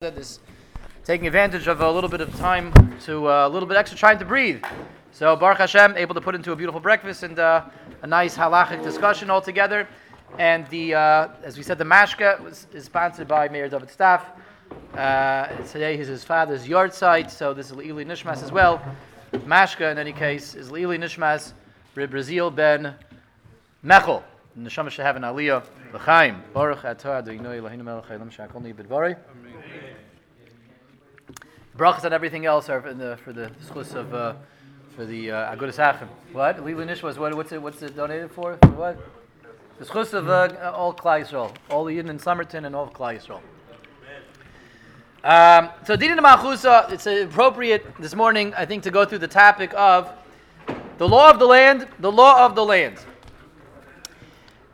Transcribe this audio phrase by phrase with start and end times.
[0.00, 0.40] this
[1.04, 2.72] taking advantage of a little bit of time
[3.04, 4.64] to uh, a little bit extra time to breathe.
[5.12, 7.66] So Baruch Hashem able to put into a beautiful breakfast and uh,
[8.00, 9.86] a nice halachic discussion all together.
[10.38, 14.24] And the uh, as we said, the mashka was, is sponsored by Mayor David Staff.
[14.94, 18.80] Uh, today is his father's yahrzeit, so this is Leili Nishmas as well.
[19.34, 21.52] Mashka, in any case, is Leili Nishmas
[21.92, 22.94] Brazil ben
[23.84, 24.22] Mechel.
[24.58, 25.62] Neshama should have an aliyah.
[25.92, 26.42] L'chaim.
[26.54, 29.16] Baruch atah Adonai Eloheinu melech haolam shakol ni b'dvarei.
[31.76, 34.34] Brachas and everything else are in the, for the schus of uh,
[34.96, 36.08] for the uh, Agudas Achim.
[36.32, 36.64] What?
[36.64, 37.16] Lili Nishmas.
[37.16, 37.34] What?
[37.34, 37.62] What's it?
[37.62, 38.58] What's it donated for?
[38.62, 38.98] For what?
[39.78, 42.92] The schus of uh, all Klal Yisrael, all the Yidden in Somerton and all of
[42.92, 43.40] Klal Yisrael.
[45.22, 49.72] Um, so Dinin Machusa, it's appropriate this morning, I think, to go through the topic
[49.76, 50.10] of
[50.96, 52.98] the law of the land, the law of the land.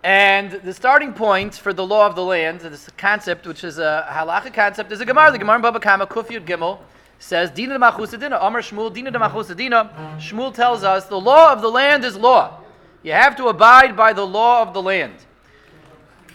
[0.07, 4.07] And the starting point for the law of the land, this concept, which is a
[4.09, 5.33] halacha concept, is a Gemara.
[5.33, 6.79] The Gemara in Baba Kama, Kuf Yud Gimel,
[7.19, 9.91] says, Dina Machusadina, Amar Shmuel, Dina Machusadina.
[10.21, 12.61] Shmuel tells us the law of the land is law.
[13.03, 15.15] You have to abide by the law of the land.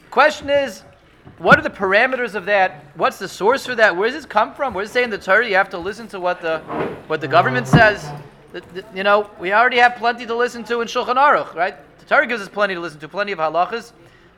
[0.09, 0.83] Question is,
[1.37, 2.83] what are the parameters of that?
[2.95, 3.95] What's the source for that?
[3.95, 4.73] Where does this come from?
[4.73, 6.59] Where does it say in the Torah you have to listen to what the
[7.07, 8.05] what the government says?
[8.51, 11.75] The, the, you know, we already have plenty to listen to in Shulchan Aruch, right?
[12.01, 13.93] The Torah gives us plenty to listen to, plenty of halachas.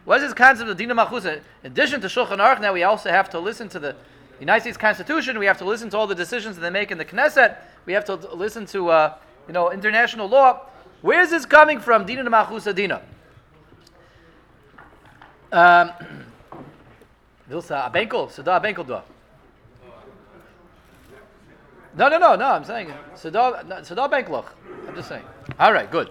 [0.05, 1.41] What is this concept of Dina Machusa?
[1.63, 3.95] In addition to Shulchan Aruch, now we also have to listen to the
[4.39, 5.39] United States Constitution.
[5.39, 7.57] We have to listen to all the decisions that they make in the Knesset.
[7.85, 9.15] We have to listen to, uh,
[9.47, 10.67] you know, international law.
[11.01, 12.05] Where is this coming from?
[12.05, 13.01] Dina Machusa Dina.
[15.51, 15.91] Um,
[17.49, 19.03] Vilsa Abenkel, Abenkel.
[21.95, 22.45] No, no, no, no.
[22.45, 24.47] I'm saying Sada Benkloch.
[24.87, 25.23] I'm just saying.
[25.59, 26.09] All right, good.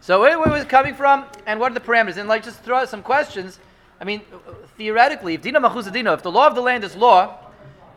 [0.00, 2.16] So where, where was it coming from, and what are the parameters?
[2.16, 3.58] And like, just throw out some questions.
[4.00, 4.22] I mean,
[4.78, 7.36] theoretically, if Dina Machusa if the law of the land is law,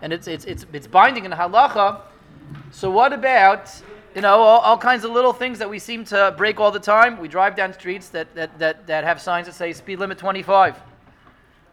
[0.02, 2.02] and it's it's it's, it's binding in halacha,
[2.72, 3.72] so what about
[4.14, 6.80] you know all, all, kinds of little things that we seem to break all the
[6.80, 7.20] time?
[7.20, 10.76] We drive down streets that that that, that have signs that say speed limit 25.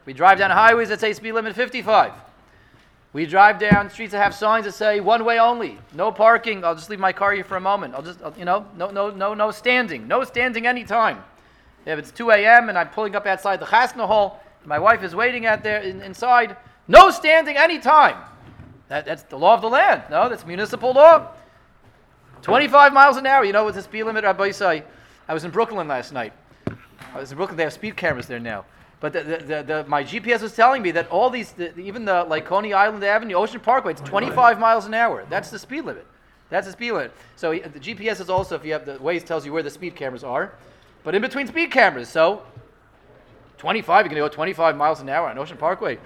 [0.06, 2.12] We drive down highways that say speed limit 55.
[3.12, 6.64] We drive down streets that have signs that say one way only, no parking.
[6.64, 7.94] I'll just leave my car here for a moment.
[7.94, 11.22] I'll just, you know, no, no, no, no standing, no standing anytime.
[11.86, 12.68] If it's 2 a.m.
[12.68, 16.02] and I'm pulling up outside the chasna hall, my wife is waiting out there in,
[16.02, 16.56] inside,
[16.86, 18.16] no standing anytime.
[18.88, 20.02] That, that's the law of the land.
[20.10, 21.28] No, that's municipal law.
[22.42, 23.44] 25 miles an hour.
[23.44, 24.52] You know what the speed limit, Rabbi?
[24.60, 26.32] I was in Brooklyn last night.
[27.14, 27.56] I was in Brooklyn.
[27.56, 28.64] They have speed cameras there now.
[29.00, 32.44] But the, the, the, my GPS was telling me that all these, even the like
[32.44, 35.24] Coney Island Avenue, Ocean Parkway, it's 25 miles an hour.
[35.30, 36.06] That's the speed limit.
[36.50, 37.12] That's the speed limit.
[37.36, 39.96] So the GPS is also, if you have the Waze, tells you where the speed
[39.96, 40.52] cameras are,
[41.02, 42.10] but in between speed cameras.
[42.10, 42.42] So
[43.56, 45.98] 25, you're going to go 25 miles an hour on Ocean Parkway.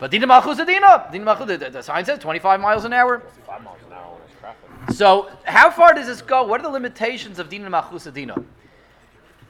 [0.00, 3.22] But Dina Malchus Dina, Dina Malchus, the, the sign says 25 miles an hour.
[3.46, 4.96] Five miles an hour traffic.
[4.96, 6.42] So how far does this go?
[6.42, 8.34] What are the limitations of Dina Malchus Dina?
[8.34, 8.44] Um,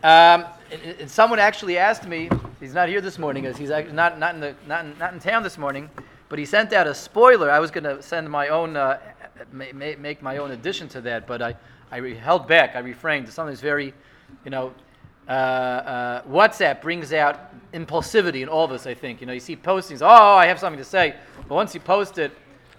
[0.03, 2.29] and, and someone actually asked me.
[2.65, 5.21] He's not here this morning, as he's not not in the not in, not in
[5.21, 5.91] town this morning.
[6.31, 7.51] But he sent out a spoiler.
[7.51, 9.01] I was going to send my own, uh,
[9.53, 11.55] make my own addition to that, but I
[11.93, 12.75] I held back.
[12.75, 13.29] I refrained.
[13.29, 13.93] Something's very,
[14.47, 14.73] you know,
[15.29, 18.87] uh, uh, WhatsApp brings out impulsivity in all of us.
[18.87, 20.01] I think you know you see postings.
[20.01, 21.17] Oh, I have something to say,
[21.47, 22.33] but once you post it,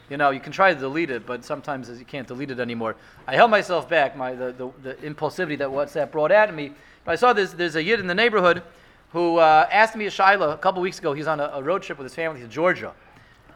[0.10, 2.96] you know you can try to delete it, but sometimes you can't delete it anymore.
[3.28, 4.18] I held myself back.
[4.18, 6.74] My the, the, the impulsivity that WhatsApp brought out of me
[7.08, 8.64] I saw this, there's a yid in the neighborhood
[9.16, 11.14] who uh, asked me a shaila a couple weeks ago.
[11.14, 12.92] He's on a, a, road trip with his family to Georgia.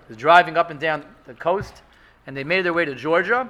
[0.07, 1.81] He's driving up and down the coast,
[2.25, 3.45] and they made their way to Georgia.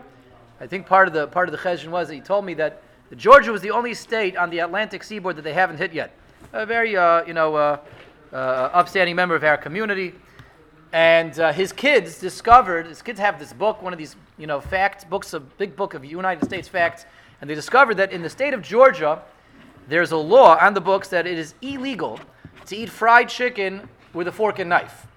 [0.60, 2.82] I think part of the part of the cheshire was that he told me that
[3.16, 6.12] Georgia was the only state on the Atlantic seaboard that they haven't hit yet.
[6.52, 7.78] A very, uh, you know, uh,
[8.34, 8.36] uh
[8.74, 10.16] upstanding member of our community.
[10.92, 14.60] And uh, his kids discovered, his kids have this book, one of these, you know,
[14.60, 17.06] facts, books, a big book of United States facts,
[17.40, 19.22] and they discovered that in the state of Georgia,
[19.90, 22.20] there's a law on the books that it is illegal
[22.68, 25.08] to eat fried chicken with a fork and knife.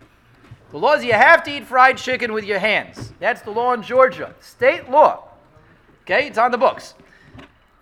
[0.71, 3.13] The law is you have to eat fried chicken with your hands.
[3.21, 5.29] That's the law in Georgia, state law.
[6.03, 6.95] Okay, it's on the books.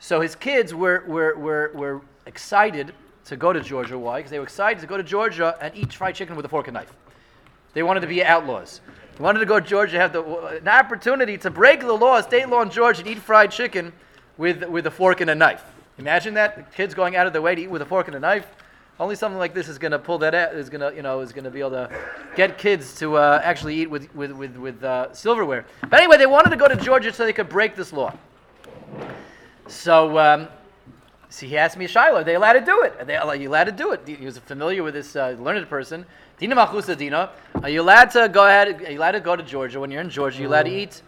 [0.00, 2.92] So his kids were, were, were, were excited
[3.26, 3.96] to go to Georgia.
[3.96, 4.18] Why?
[4.18, 6.66] Because they were excited to go to Georgia and eat fried chicken with a fork
[6.66, 6.92] and knife.
[7.74, 8.80] They wanted to be outlaws.
[9.16, 12.48] They wanted to go to Georgia, have the, an opportunity to break the law, state
[12.48, 13.92] law in Georgia, and eat fried chicken
[14.36, 15.62] with, with a fork and a knife.
[16.00, 18.16] Imagine that the kids going out of their way to eat with a fork and
[18.16, 18.46] a knife.
[18.98, 20.54] Only something like this is going to pull that out.
[20.54, 21.90] Is going to you know is going to be able to
[22.36, 25.66] get kids to uh, actually eat with with with, with uh, silverware.
[25.82, 28.14] But anyway, they wanted to go to Georgia so they could break this law.
[29.68, 30.18] So.
[30.18, 30.48] Um,
[31.32, 32.92] See, he asked me, shaila, are they allowed to do it?
[32.98, 34.00] Are, they, are you allowed to do it?
[34.04, 36.04] He was familiar with this uh, learned person.
[36.38, 37.30] Dina Machusa Dina.
[37.62, 38.82] Are you allowed to go ahead?
[38.82, 40.38] Are you allowed to go to Georgia when you're in Georgia?
[40.38, 41.02] Are You're allowed to eat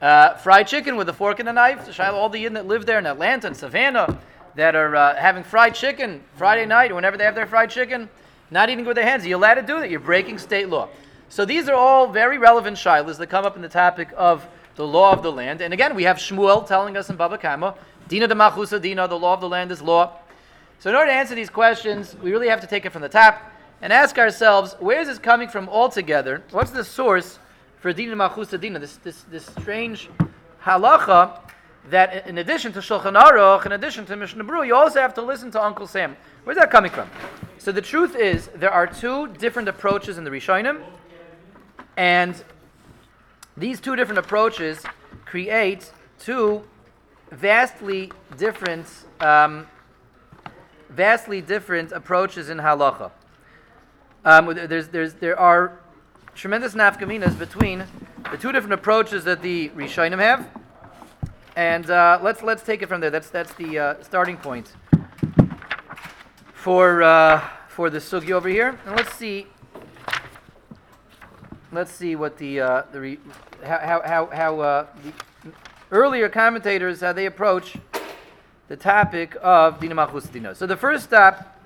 [0.00, 1.98] uh, fried chicken with a fork and a knife.
[2.00, 4.18] All the Yidden that live there in Atlanta and Savannah
[4.54, 8.08] that are uh, having fried chicken Friday night, whenever they have their fried chicken,
[8.50, 9.26] not eating with their hands.
[9.26, 9.90] You're allowed to do that?
[9.90, 10.88] You're breaking state law.
[11.28, 14.46] So these are all very relevant shilas that come up in the topic of
[14.76, 15.60] the law of the land.
[15.60, 17.74] And again, we have Shmuel telling us in Baba Kama,
[18.08, 20.12] Dina de Machusa Dina, the law of the land is law.
[20.78, 23.08] So in order to answer these questions, we really have to take it from the
[23.08, 23.42] top
[23.82, 26.42] and ask ourselves, where is this coming from altogether?
[26.50, 27.38] What's the source
[27.80, 30.08] for Dina Machusa Dina, this, this, this strange
[30.62, 31.40] halacha
[31.90, 35.22] that in addition to Shulchan Aruch, in addition to Mishnah Berurah, you also have to
[35.22, 36.16] listen to Uncle Sam.
[36.44, 37.10] Where's that coming from?
[37.58, 40.82] So the truth is, there are two different approaches in the Rishonim,
[41.96, 42.34] and
[43.56, 44.82] these two different approaches
[45.24, 46.62] create two
[47.30, 48.86] vastly different,
[49.20, 49.66] um,
[50.90, 53.10] vastly different approaches in halacha.
[54.24, 55.78] Um, there's, there's, there are
[56.38, 57.84] tremendous nafkaminas between
[58.30, 60.48] the two different approaches that the Rishonim have,
[61.56, 63.10] and uh, let's let's take it from there.
[63.10, 64.72] That's that's the uh, starting point
[66.54, 69.46] for uh, for the sugi over here, and let's see.
[71.72, 73.18] Let's see what the uh, the re,
[73.64, 75.12] how how how uh, the
[75.90, 77.76] earlier commentators how they approach
[78.68, 80.54] the topic of Dina Malchus Dina.
[80.54, 81.60] So the first step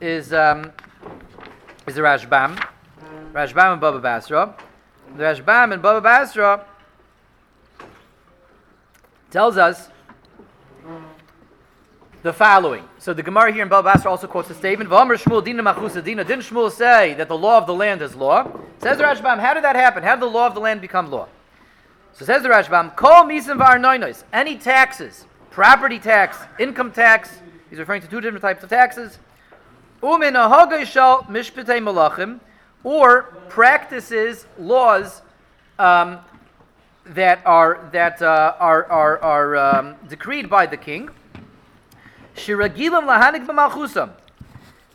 [0.00, 0.72] is um,
[1.86, 2.58] is the Rashbam,
[3.36, 4.54] Rashbam and Baba Basra.
[5.14, 6.64] The Rashbam and Baba Basra
[9.30, 9.90] tells us
[12.22, 12.82] the following.
[12.96, 14.88] So the Gemara here in Baba Basra also quotes a statement.
[14.88, 18.50] Didn't Shmuel say that the law of the land is law?
[18.78, 20.02] Says the Rashbam, how did that happen?
[20.02, 21.28] How did the law of the land become law?
[22.14, 23.30] So says the Rashbam, Kol.
[24.32, 29.18] Any taxes, property tax, income tax, he's referring to two different types of taxes.
[30.02, 32.40] Umin malachim,
[32.86, 35.20] or practices, laws
[35.76, 36.20] um,
[37.04, 41.10] that are that uh, are are, are um, decreed by the king.
[42.36, 44.10] Shiragilam lahanik b'malchusam.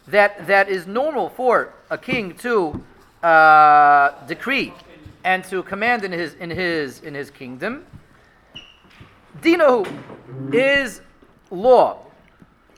[0.08, 2.82] That that is normal for a king to
[3.22, 4.74] uh, decree
[5.26, 7.86] and to command in his in his in his kingdom.
[9.42, 9.86] Dinahu
[10.54, 11.02] is
[11.50, 11.98] law,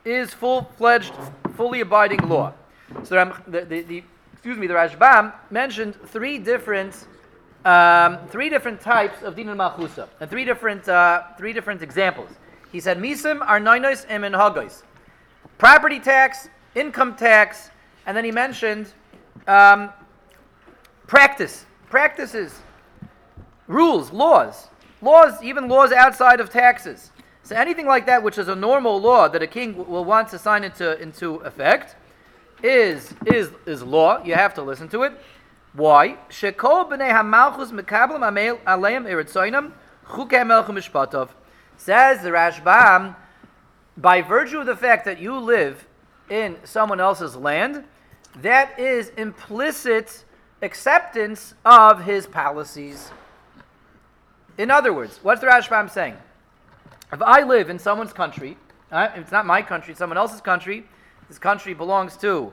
[0.04, 1.14] is full fledged,
[1.56, 2.54] fully abiding law.
[3.04, 4.04] So the, the, the
[4.44, 7.08] excuse me, the Rashbam mentioned three different
[7.64, 12.30] um, three different types of din malchusa and three different uh, three different examples.
[12.70, 14.84] He said misim are arnoinos and menhagos,
[15.58, 17.70] property tax, income tax,
[18.06, 18.92] and then he mentioned
[19.48, 19.92] um,
[21.08, 22.54] practice, practices,
[23.68, 24.68] rules, laws,
[25.02, 27.12] laws, even laws outside of taxes.
[27.44, 30.38] So anything like that, which is a normal law that a king will want to
[30.38, 31.96] sign into into effect,
[32.64, 34.24] is is is law.
[34.24, 35.14] You have to listen to it.
[35.74, 36.18] Why?
[41.76, 43.16] Says the Rashbam,
[43.98, 45.86] by virtue of the fact that you live
[46.30, 47.84] in someone else's land,
[48.42, 50.24] that is implicit
[50.62, 53.12] acceptance of his policies.
[54.58, 56.16] In other words, what's the Rashbam saying?
[57.12, 58.58] If I live in someone's country,
[58.92, 60.86] uh, it's not my country, it's someone else's country,
[61.28, 62.52] this country belongs to,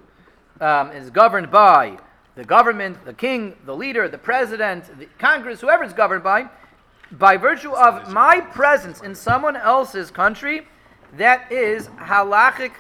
[0.61, 1.99] um, is governed by
[2.35, 6.49] the government, the king, the leader, the president, the Congress, whoever it's governed by,
[7.13, 10.67] by virtue of my presence in someone else's country,
[11.17, 12.73] that is halachic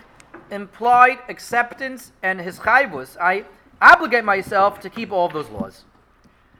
[0.50, 3.16] implied acceptance and his chayvus.
[3.20, 3.44] I
[3.80, 5.84] obligate myself to keep all those laws.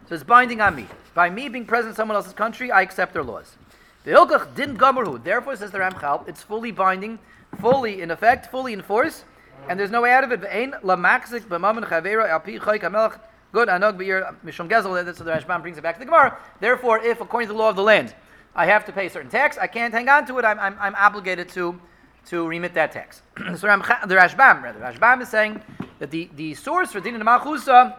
[0.09, 0.87] So it's binding on me.
[1.15, 3.57] By me being present in someone else's country, I accept their laws.
[4.05, 5.23] The Hilkach din gamarhu.
[5.23, 7.19] Therefore, says the Ramchal, it's fully binding,
[7.59, 9.25] fully in effect, fully in force
[9.69, 10.41] and there's no way out of it.
[10.41, 13.21] Ve'ein lamaxik b'mamen chavera al pi choy kamelach
[13.53, 15.05] good anog b'yir mishum gezel.
[15.05, 16.39] That's so the Rashbam brings it back to the Gemara.
[16.61, 18.15] Therefore, if according to the law of the land,
[18.55, 20.45] I have to pay certain tax, I can't hang on to it.
[20.45, 21.81] I'm, I'm, I'm obligated to
[22.27, 23.23] to remit that tax.
[23.39, 25.63] so the Rashbam, rather, Rashbam is saying
[26.01, 27.97] that the, the source for din machusa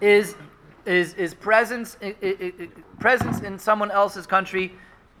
[0.00, 0.34] is
[0.86, 4.72] is is presence it, it, it, presence in someone else's country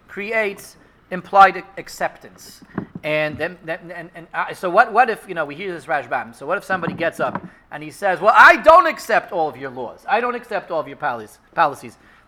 [0.08, 0.76] creates
[1.10, 2.62] implied acceptance.
[3.02, 6.34] And then, and, and uh, so what, what if, you know, we hear this Rashbam,
[6.34, 9.56] so what if somebody gets up and he says, well, I don't accept all of
[9.56, 10.04] your laws.
[10.08, 11.38] I don't accept all of your policies.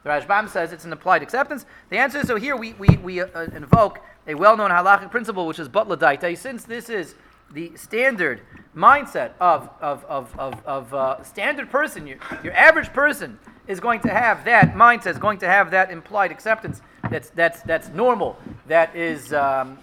[0.02, 1.66] The Rashbam says it's an implied acceptance.
[1.90, 5.58] The answer is, so here we, we, we uh, invoke a well-known halachic principle, which
[5.58, 7.14] is Butla Since this is
[7.52, 8.40] the standard
[8.74, 14.00] mindset of, of, of, of, of uh, standard person, your, your average person is going
[14.00, 18.36] to have that mindset, is going to have that implied acceptance that's, that's, that's normal,
[18.66, 19.32] that is...
[19.32, 19.78] Um,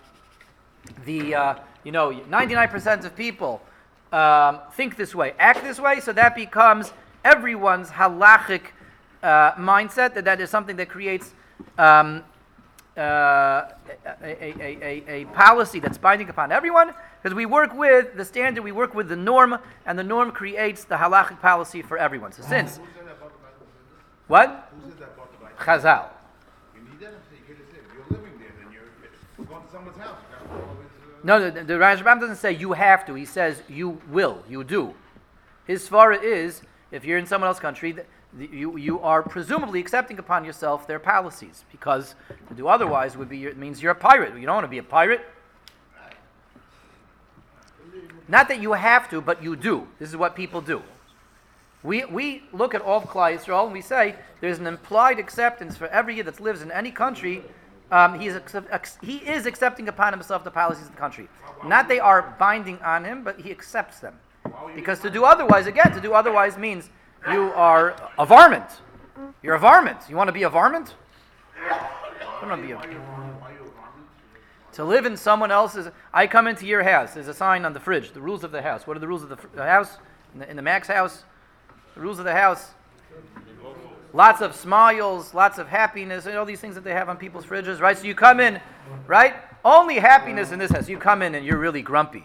[1.05, 3.61] the uh, you know 99% of people
[4.11, 6.91] um, think this way, act this way, so that becomes
[7.23, 8.61] everyone's halachic
[9.21, 11.33] uh, mindset, that that is something that creates
[11.77, 12.23] um,
[12.97, 13.73] uh, a,
[14.23, 18.71] a, a, a, policy that's binding upon everyone, because we work with the standard, we
[18.71, 22.31] work with the norm, and the norm creates the halachic policy for everyone.
[22.31, 22.79] So since...
[24.29, 24.71] What?
[25.57, 26.05] Chazal.
[31.23, 33.15] No, the, the Rashbam doesn't say you have to.
[33.15, 34.93] He says you will, you do.
[35.65, 37.95] His svara is if you're in someone else's country,
[38.37, 42.13] you, you are presumably accepting upon yourself their policies because
[42.47, 44.35] to do otherwise would be it means you're a pirate.
[44.39, 45.21] You don't want to be a pirate.
[48.27, 49.87] Not that you have to, but you do.
[49.97, 50.83] This is what people do.
[51.83, 55.77] We, we look at all of Klal Yisrael and we say there's an implied acceptance
[55.77, 57.43] for every year that lives in any country
[57.91, 58.39] um, he, is
[59.01, 61.27] he is accepting upon himself the policies of the country.
[61.65, 64.13] Not they are binding on him, but he accepts them.
[64.75, 66.89] Because to do otherwise, again, to do otherwise means
[67.31, 68.81] you are a varmint.
[69.41, 69.97] You're a varmint.
[70.07, 70.93] You want to be a varmint?
[72.41, 72.79] You want to be a
[74.73, 75.89] to live in someone else's.
[76.13, 77.13] I come into your house.
[77.13, 78.11] There's a sign on the fridge.
[78.11, 78.87] The rules of the house.
[78.87, 79.97] What are the rules of the, fr- the house?
[80.33, 81.23] In the, in the Max house,
[81.99, 82.71] rules of the house.
[84.11, 87.45] Lots of smiles, lots of happiness, and all these things that they have on people's
[87.45, 87.95] fridges, right?
[87.95, 88.59] So you come in,
[89.05, 89.35] right?
[89.63, 90.89] Only happiness in this house.
[90.89, 92.23] You come in and you're really grumpy.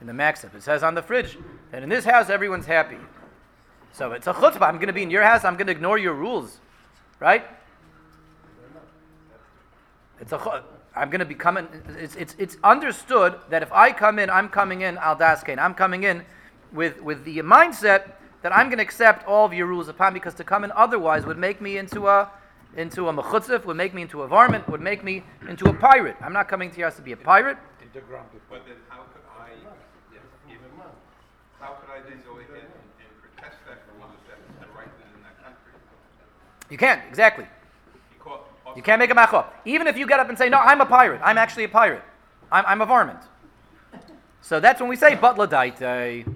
[0.00, 1.38] In the Maxif, it says on the fridge
[1.70, 2.98] that in this house everyone's happy.
[3.92, 4.62] So it's a chutzpah.
[4.62, 5.44] I'm going to be in your house.
[5.44, 6.58] I'm going to ignore your rules,
[7.20, 7.44] right?
[10.20, 10.64] It's a.
[10.96, 11.68] I'm going to be coming.
[11.98, 15.58] It's, it's, it's understood that if I come in, I'm coming in al daskein.
[15.58, 16.24] I'm coming in
[16.72, 18.12] with with the mindset
[18.42, 21.24] that I'm going to accept all of your rules upon because to come in otherwise
[21.26, 22.30] would make me into a
[22.76, 26.16] into a mechutzif, would make me into a varmint, would make me into a pirate.
[26.22, 27.58] I'm not coming to your house to be a pirate.
[28.48, 29.50] But then how could I,
[30.10, 30.18] yeah,
[30.48, 30.70] even,
[31.60, 34.86] how could I then go ahead and, and protest that rule if that's the right
[34.86, 35.72] in that country?
[36.70, 37.46] You can't, exactly.
[38.74, 39.46] You can't make a machop.
[39.66, 41.20] Even if you get up and say, no, I'm a pirate.
[41.22, 42.02] I'm actually a pirate.
[42.50, 43.20] I'm, I'm a varmint.
[44.40, 46.34] So that's when we say, but batla daita.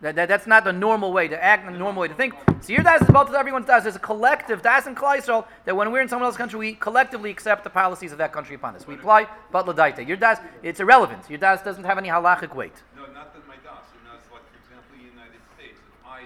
[0.00, 2.32] That, that, that's not the normal way to act, the normal way to think.
[2.60, 3.82] So your das is both everyone's das.
[3.82, 7.30] There's a collective das and Klal that when we're in someone else's country, we collectively
[7.30, 8.86] accept the policies of that country upon us.
[8.86, 10.06] We apply batla daita.
[10.06, 11.28] Your das, it's irrelevant.
[11.28, 12.74] Your das doesn't have any halachic weight.
[12.94, 13.82] No, not that my das.
[13.92, 15.80] You know, it's like, for example, the United States.
[15.82, 16.22] If I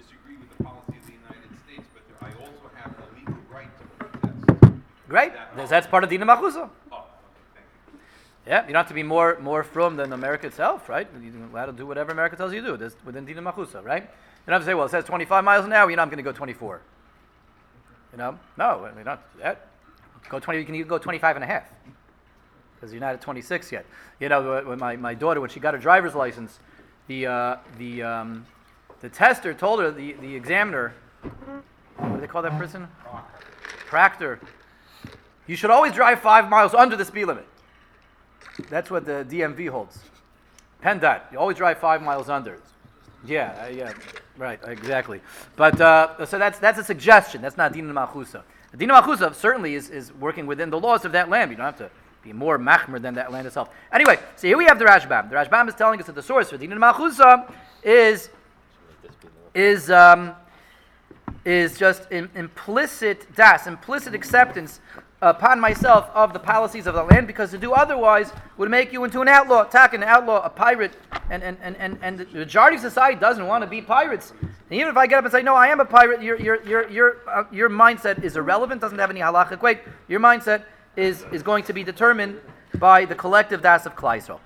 [0.00, 3.66] disagree with the policy of the United States, but I also have a legal right
[3.66, 4.78] to protest.
[5.08, 5.32] Great.
[5.56, 6.70] That's, that's part of Dina Machusa.
[6.92, 7.10] Oh, okay,
[7.54, 7.98] thank you.
[8.48, 11.06] Yeah, you don't have to be more more frum than America itself, right?
[11.22, 12.76] You're allowed to do whatever America tells you to do.
[12.78, 14.02] That's within Dina Machusa, right?
[14.02, 14.08] You
[14.46, 15.90] don't have to say, well, it says 25 miles an hour.
[15.90, 16.80] You know, I'm going to go 24.
[18.12, 19.66] You know, no, I mean, not that.
[20.30, 20.60] Go 20.
[20.60, 21.64] You can even go 25 and a half
[22.74, 23.84] because you're not at 26 yet.
[24.18, 26.58] You know, my, my daughter, when she got her driver's license,
[27.06, 28.46] the uh, the um,
[29.00, 30.94] the tester told her the the examiner,
[31.96, 32.88] what do they call that person?
[33.88, 34.40] Proctor.
[35.46, 37.46] You should always drive five miles under the speed limit.
[38.68, 39.98] That's what the DMV holds.
[40.82, 41.32] PennDOT.
[41.32, 42.58] You always drive five miles under.
[43.26, 43.92] Yeah, uh, yeah,
[44.36, 45.20] right, exactly.
[45.56, 47.42] But uh, so that's that's a suggestion.
[47.42, 48.42] That's not Dina Machusa.
[48.76, 51.50] Dina Machusa certainly is, is working within the laws of that land.
[51.50, 51.90] You don't have to
[52.22, 53.70] be more machmer than that land itself.
[53.92, 55.30] Anyway, so here we have the Rashbam.
[55.30, 57.52] The Rashbam is telling us that the source for Dina Machusa
[57.82, 58.30] is
[59.54, 60.34] is um,
[61.44, 64.80] is just in, implicit das, implicit acceptance
[65.20, 69.04] upon myself of the policies of the land, because to do otherwise would make you
[69.04, 70.92] into an outlaw, attack an outlaw, a pirate,
[71.30, 74.32] and, and, and, and, and the majority of society doesn't want to be pirates.
[74.40, 76.62] And even if I get up and say, no, I am a pirate, your, your,
[76.64, 79.80] your, your, uh, your mindset is irrelevant, doesn't have any halachic weight.
[80.06, 80.64] Your mindset
[80.96, 82.40] is, is going to be determined
[82.74, 84.38] by the collective das of Yisrael.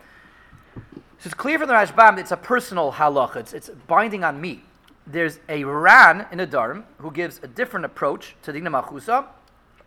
[1.18, 4.40] So it's clear from the Rashbam that it's a personal halach, it's, it's binding on
[4.40, 4.64] me.
[5.06, 9.26] There's a Ran in Nedarim who gives a different approach to the Machusa,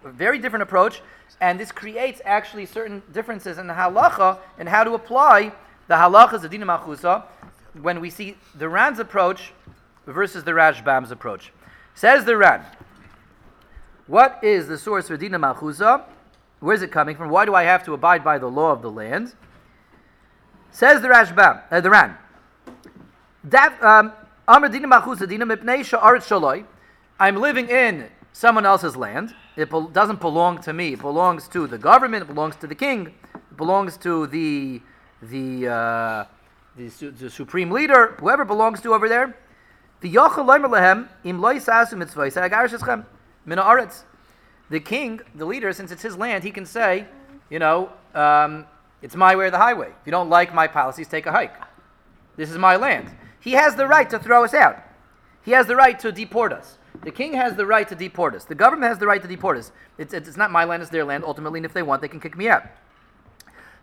[0.05, 1.01] a very different approach,
[1.41, 5.51] and this creates actually certain differences in the halacha and how to apply
[5.87, 7.23] the halachas of Dina Machusa
[7.81, 9.51] when we see the Ran's approach
[10.05, 11.51] versus the Rashbam's approach.
[11.95, 12.63] Says the Ran,
[14.07, 16.03] what is the source for Dina Machusa?
[16.59, 17.29] Where is it coming from?
[17.29, 19.33] Why do I have to abide by the law of the land?
[20.71, 22.17] Says the Rashbam, uh, the Ran.
[23.43, 24.13] That um.
[24.47, 24.83] I'm living
[27.69, 29.33] in someone else's land.
[29.55, 30.93] It bel- doesn't belong to me.
[30.93, 32.23] It belongs to the government.
[32.23, 33.13] It belongs to the king.
[33.33, 34.81] It belongs to the
[35.21, 36.25] the uh,
[36.75, 39.37] the, su- the supreme leader, whoever belongs to over there.
[40.01, 40.09] The
[44.81, 47.05] king, the leader, since it's his land, he can say,
[47.49, 48.65] you know, um,
[49.01, 49.87] it's my way or the highway.
[49.87, 51.55] If you don't like my policies, take a hike.
[52.35, 53.09] This is my land.
[53.39, 54.83] He has the right to throw us out.
[55.45, 56.77] He has the right to deport us.
[57.03, 58.45] The king has the right to deport us.
[58.45, 59.71] The government has the right to deport us.
[59.97, 62.19] It's, it's not my land, it's their land ultimately, and if they want, they can
[62.19, 62.63] kick me out.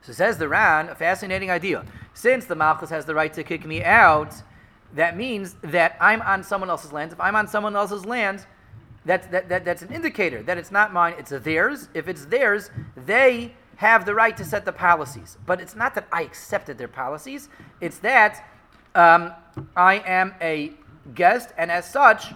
[0.03, 1.85] So says the Ran, a fascinating idea.
[2.15, 4.35] Since the Malchus has the right to kick me out,
[4.95, 7.13] that means that I'm on someone else's land.
[7.13, 8.45] If I'm on someone else's land,
[9.05, 11.89] that's, that, that, that's an indicator that it's not mine, it's theirs.
[11.95, 15.39] If it's theirs, they have the right to set the policies.
[15.47, 17.49] But it's not that I accepted their policies,
[17.81, 18.49] it's that
[18.95, 19.33] um,
[19.77, 20.73] I am a
[21.15, 22.33] guest, and as such,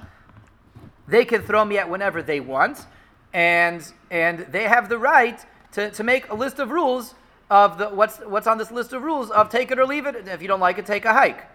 [1.08, 2.86] they can throw me at whenever they want,
[3.32, 5.38] and, and they have the right
[5.72, 7.14] to, to make a list of rules
[7.50, 10.28] of the, what's, what's on this list of rules of take it or leave it.
[10.28, 11.46] If you don't like it, take a hike.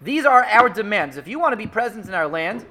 [0.00, 1.16] These are our demands.
[1.16, 2.64] If you want to be present in our land,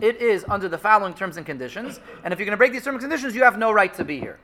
[0.00, 2.00] it is under the following terms and conditions.
[2.22, 4.04] And if you're going to break these terms and conditions, you have no right to
[4.04, 4.38] be here.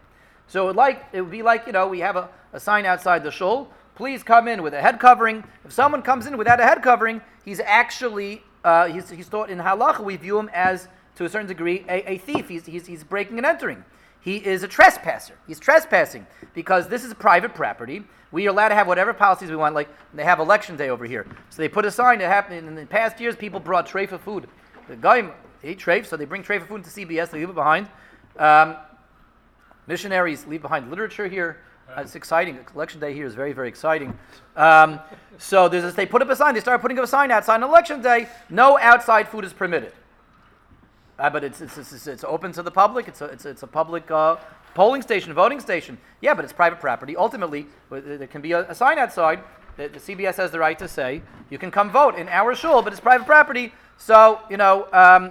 [0.47, 2.87] So it would like it would be like you know we have a, a sign
[2.87, 3.71] outside the shul.
[3.95, 5.45] Please come in with a head covering.
[5.65, 9.59] If someone comes in without a head covering, he's actually uh, he's, he's thought in
[9.59, 12.49] halacha we view him as to a certain degree a, a thief.
[12.49, 13.85] He's, he's, he's breaking and entering.
[14.21, 15.35] He is a trespasser.
[15.47, 18.03] He's trespassing because this is private property.
[18.33, 19.75] We are allowed to have whatever policies we want.
[19.75, 22.75] Like they have election day over here, so they put a sign that happened in
[22.75, 23.37] the past years.
[23.37, 24.49] People brought tray for food.
[24.89, 25.31] The guy
[25.63, 27.31] ate tray, so they bring tray for food to CBS.
[27.31, 27.89] They leave it behind.
[28.39, 28.77] Um,
[29.87, 31.61] missionaries leave behind literature here.
[31.89, 32.59] Uh, it's exciting.
[32.75, 34.17] Election day here is very, very exciting.
[34.57, 35.01] Um,
[35.39, 36.55] so there's this, they put up a sign.
[36.55, 38.29] They start putting up a sign outside on election day.
[38.49, 39.93] No outside food is permitted.
[41.19, 43.07] Uh, but it's, it's, it's, it's, open to the public.
[43.07, 44.37] It's a, it's, it's a public uh,
[44.75, 45.99] polling station, voting station.
[46.21, 47.17] Yeah, but it's private property.
[47.17, 49.41] Ultimately, there can be a, a sign outside.
[49.77, 52.83] The, the, CBS has the right to say you can come vote in our shul,
[52.83, 53.73] but it's private property.
[53.97, 55.31] So you know, um,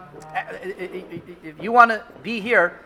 [0.61, 2.79] if you want to be here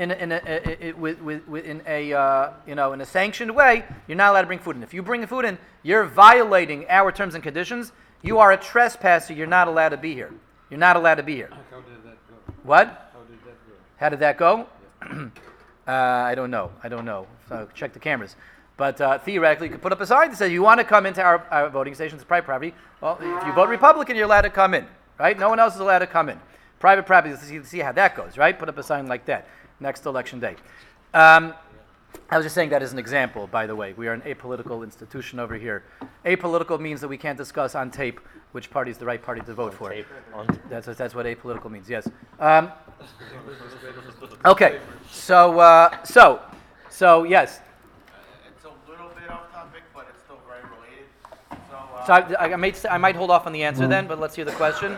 [0.00, 3.84] in a, in a, with, with, in a uh, you know in a sanctioned way,
[4.08, 4.82] you're not allowed to bring food in.
[4.82, 7.92] If you bring the food in, you're violating our terms and conditions.
[8.22, 9.34] You are a trespasser.
[9.34, 10.32] You're not allowed to be here.
[10.70, 11.50] You're not allowed to be here.
[11.70, 12.52] How did that go?
[12.62, 13.12] What?
[13.12, 13.74] How did that go?
[13.96, 14.66] How did that go?
[15.86, 15.92] uh,
[16.30, 16.70] I don't know.
[16.82, 17.26] I don't know.
[17.48, 18.36] So check the cameras.
[18.78, 21.04] But uh, theoretically, you could put up a sign that says you want to come
[21.04, 22.72] into our, our voting stations, private property.
[23.02, 24.86] Well, if you vote Republican, you're allowed to come in,
[25.18, 25.38] right?
[25.38, 26.40] No one else is allowed to come in.
[26.80, 28.58] Private property, see, see how that goes, right?
[28.58, 29.46] Put up a sign like that
[29.78, 30.56] next election day.
[31.14, 31.54] Um,
[32.30, 33.92] I was just saying that as an example, by the way.
[33.92, 35.84] We are an apolitical institution over here.
[36.24, 38.18] Apolitical means that we can't discuss on tape
[38.52, 39.90] which party is the right party to vote for.
[39.90, 40.06] Tape.
[40.68, 42.08] That's what, that's what apolitical means, yes.
[42.40, 42.72] Um,
[44.46, 46.40] okay, so, uh, so,
[46.88, 47.60] so, yes.
[48.56, 51.06] It's a little bit off topic, but it's still very related.
[51.70, 54.06] So, uh, So I, I, might, s- I might hold off on the answer then,
[54.08, 54.96] but let's hear the question.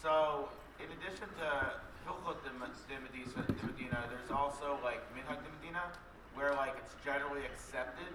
[0.00, 1.66] so in addition to
[2.06, 5.82] Hilchot de Medina, de Medina, there's also like Minhag de Medina,
[6.36, 8.12] where like it's generally accepted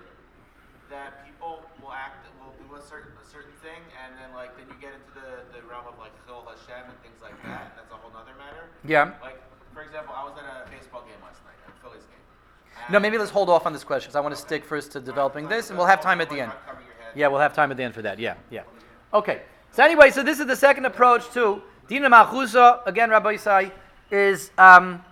[0.90, 4.70] that people will act, will do a certain a certain thing, and then like then
[4.70, 7.76] you get into the, the realm of like Chil Hashem and things like that, and
[7.78, 8.70] that's a whole other matter.
[8.86, 9.18] Yeah.
[9.22, 9.42] Like
[9.74, 12.22] for example, I was at a baseball game last night, a Phillies game.
[12.92, 15.00] No, maybe let's hold off on this question because I want to stick first to
[15.00, 16.50] developing this, and we'll have time at the end.
[16.50, 17.14] Like, not covering your head.
[17.16, 18.20] Yeah, we'll have time at the end for that.
[18.20, 18.64] Yeah, yeah.
[19.14, 19.42] Okay.
[19.72, 22.86] So anyway, so this is the second approach to Dina Malchusa.
[22.86, 23.72] Again, Rabbi Isai
[24.12, 25.04] is um,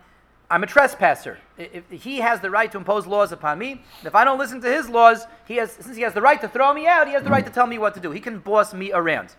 [0.53, 1.39] I'm a trespasser.
[1.57, 4.71] If he has the right to impose laws upon me, if I don't listen to
[4.71, 7.23] his laws, he has since he has the right to throw me out, he has
[7.23, 8.11] the right to tell me what to do.
[8.11, 9.33] He can boss me around.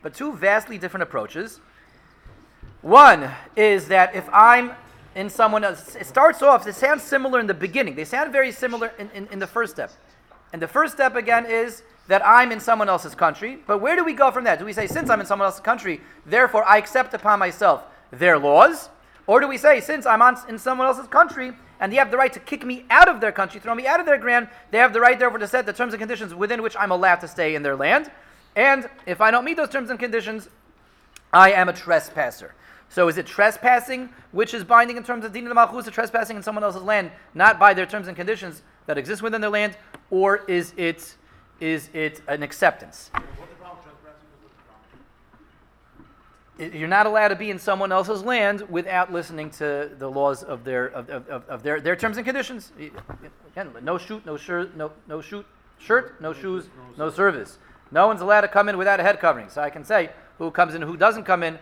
[0.00, 1.60] But two vastly different approaches.
[2.80, 4.72] One is that if I'm
[5.14, 7.94] in someone else, it starts off, it sounds similar in the beginning.
[7.94, 9.92] They sound very similar in, in, in the first step.
[10.54, 13.58] And the first step again is that I'm in someone else's country.
[13.66, 14.58] But where do we go from that?
[14.58, 18.38] Do we say, since I'm in someone else's country, therefore I accept upon myself their
[18.38, 18.88] laws?
[19.26, 22.16] Or do we say, since I'm on, in someone else's country and they have the
[22.16, 24.78] right to kick me out of their country, throw me out of their land, they
[24.78, 27.28] have the right, therefore, to set the terms and conditions within which I'm allowed to
[27.28, 28.10] stay in their land?
[28.54, 30.48] And if I don't meet those terms and conditions,
[31.32, 32.54] I am a trespasser.
[32.88, 36.62] So is it trespassing, which is binding in terms of Dina Malchus, trespassing in someone
[36.62, 39.76] else's land, not by their terms and conditions that exist within their land,
[40.10, 41.16] or is it
[41.58, 43.10] is it an acceptance?
[43.14, 43.22] I-
[46.58, 50.64] You're not allowed to be in someone else's land without listening to the laws of
[50.64, 52.72] their of, of, of, their, their terms and conditions.
[53.52, 55.44] Again, no shoot, no shirt, no no shoot
[55.78, 57.58] shirt, no shoes, no service.
[57.90, 59.50] No one's allowed to come in without a head covering.
[59.50, 61.58] So I can say who comes in, who doesn't come in,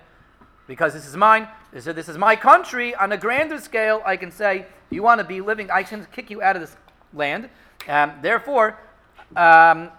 [0.66, 1.48] because this is mine.
[1.72, 2.94] Is, this is my country.
[2.94, 6.30] On a grander scale, I can say, you want to be living, I can kick
[6.30, 6.76] you out of this
[7.12, 7.50] land.
[7.88, 8.78] Um, therefore,
[9.36, 9.90] um,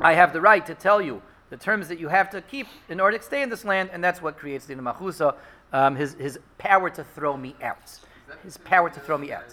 [0.00, 1.20] I have the right to tell you
[1.54, 4.02] the terms that you have to keep in order to stay in this land, and
[4.02, 5.36] that's what creates the Machusa,
[5.72, 8.00] um, his, his power to throw me out.
[8.42, 9.44] His power to throw me out.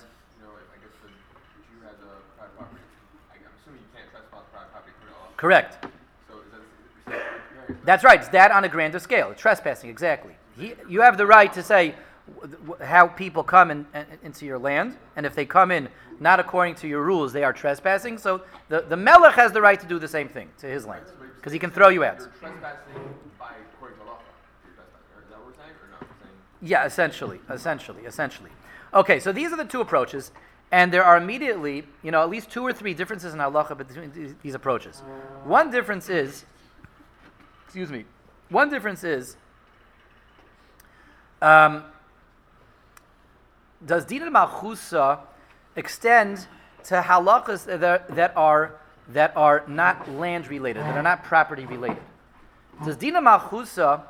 [5.37, 5.85] Correct.
[7.85, 8.19] That's right.
[8.19, 9.35] It's that on a grander scale.
[9.35, 10.33] Trespassing, exactly.
[10.57, 11.93] He, you have the right to say
[12.83, 15.87] how people come in, in- into your land, and if they come in
[16.19, 18.17] not according to your rules, they are trespassing.
[18.17, 21.05] So the, the melech has the right to do the same thing to his land,
[21.41, 22.19] because he can throw you out.
[22.19, 22.62] Trespassing
[23.39, 24.19] by according to law.
[24.63, 25.23] You're trespassing.
[25.23, 26.08] Is that what we're saying or not?
[26.62, 28.51] Yeah, essentially, essentially, essentially.
[28.93, 30.32] Okay, so these are the two approaches,
[30.71, 34.36] and there are immediately, you know, at least two or three differences in halacha between
[34.43, 34.99] these- approaches.
[35.45, 36.45] One difference is,
[37.65, 38.06] excuse me,
[38.49, 39.36] one difference is,
[41.41, 41.86] um,
[43.84, 45.21] does Dina Malchusa
[45.75, 46.45] extend
[46.84, 48.73] to halachas that that are
[49.09, 52.01] that are not land related, that are not property related?
[52.85, 54.03] Does Dina Malchusa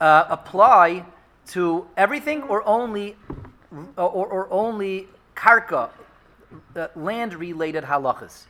[0.00, 1.04] uh, apply
[1.48, 3.16] to everything or only
[3.96, 5.90] or, or only karka,
[6.76, 8.44] uh, land related halachas?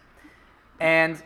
[0.81, 1.23] And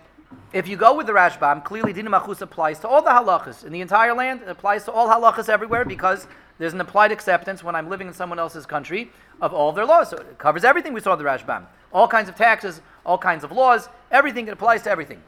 [0.52, 3.72] if you go with the Rashbam, clearly Dina Machus applies to all the halachas in
[3.72, 4.42] the entire land.
[4.42, 6.26] It applies to all halachas everywhere because
[6.58, 10.10] there's an applied acceptance when I'm living in someone else's country of all their laws.
[10.10, 11.66] So it covers everything we saw in the Rashbam.
[11.92, 14.48] All kinds of taxes, all kinds of laws, everything.
[14.48, 15.22] It applies to everything.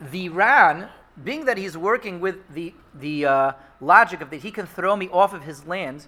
[0.00, 0.88] The Ran,
[1.22, 5.08] being that he's working with the, the uh, logic of that he can throw me
[5.10, 6.06] off of his land,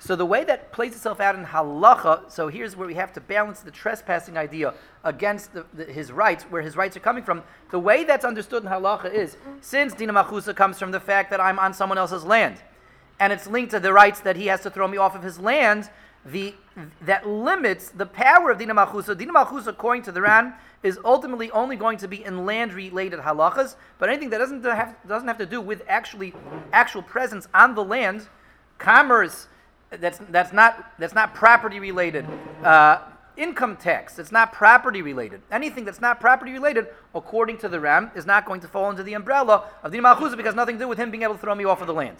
[0.00, 3.20] so the way that plays itself out in halacha, so here's where we have to
[3.20, 7.42] balance the trespassing idea against the, the, his rights, where his rights are coming from.
[7.70, 11.40] The way that's understood in halacha is, since dina machusa comes from the fact that
[11.40, 12.62] I'm on someone else's land,
[13.18, 15.40] and it's linked to the rights that he has to throw me off of his
[15.40, 15.90] land,
[16.24, 16.54] the,
[17.00, 19.18] that limits the power of dina machusa.
[19.18, 23.74] Dina machusa, according to the Ran, is ultimately only going to be in land-related halachas,
[23.98, 26.32] but anything that doesn't have, doesn't have to do with actually
[26.72, 28.28] actual presence on the land,
[28.78, 29.48] commerce,
[29.90, 32.26] that's, that's, not, that's not property related.
[32.62, 32.98] Uh,
[33.36, 35.40] income tax, that's not property related.
[35.50, 39.02] Anything that's not property related, according to the Ran, is not going to fall under
[39.02, 41.54] the umbrella of the Malchusa because nothing to do with him being able to throw
[41.54, 42.18] me off of the land.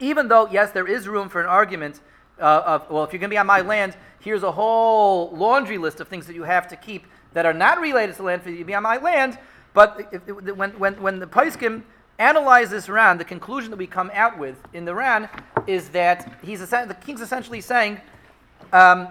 [0.00, 2.00] Even though, yes, there is room for an argument
[2.40, 5.78] uh, of, well, if you're going to be on my land, here's a whole laundry
[5.78, 8.50] list of things that you have to keep that are not related to land for
[8.50, 9.38] you to be on my land.
[9.72, 11.82] But if, if, when, when, when the Paiskim
[12.18, 15.28] analyze this Ran, the conclusion that we come out with in the Ran
[15.66, 18.00] is that he's the king's essentially saying,
[18.72, 19.08] um,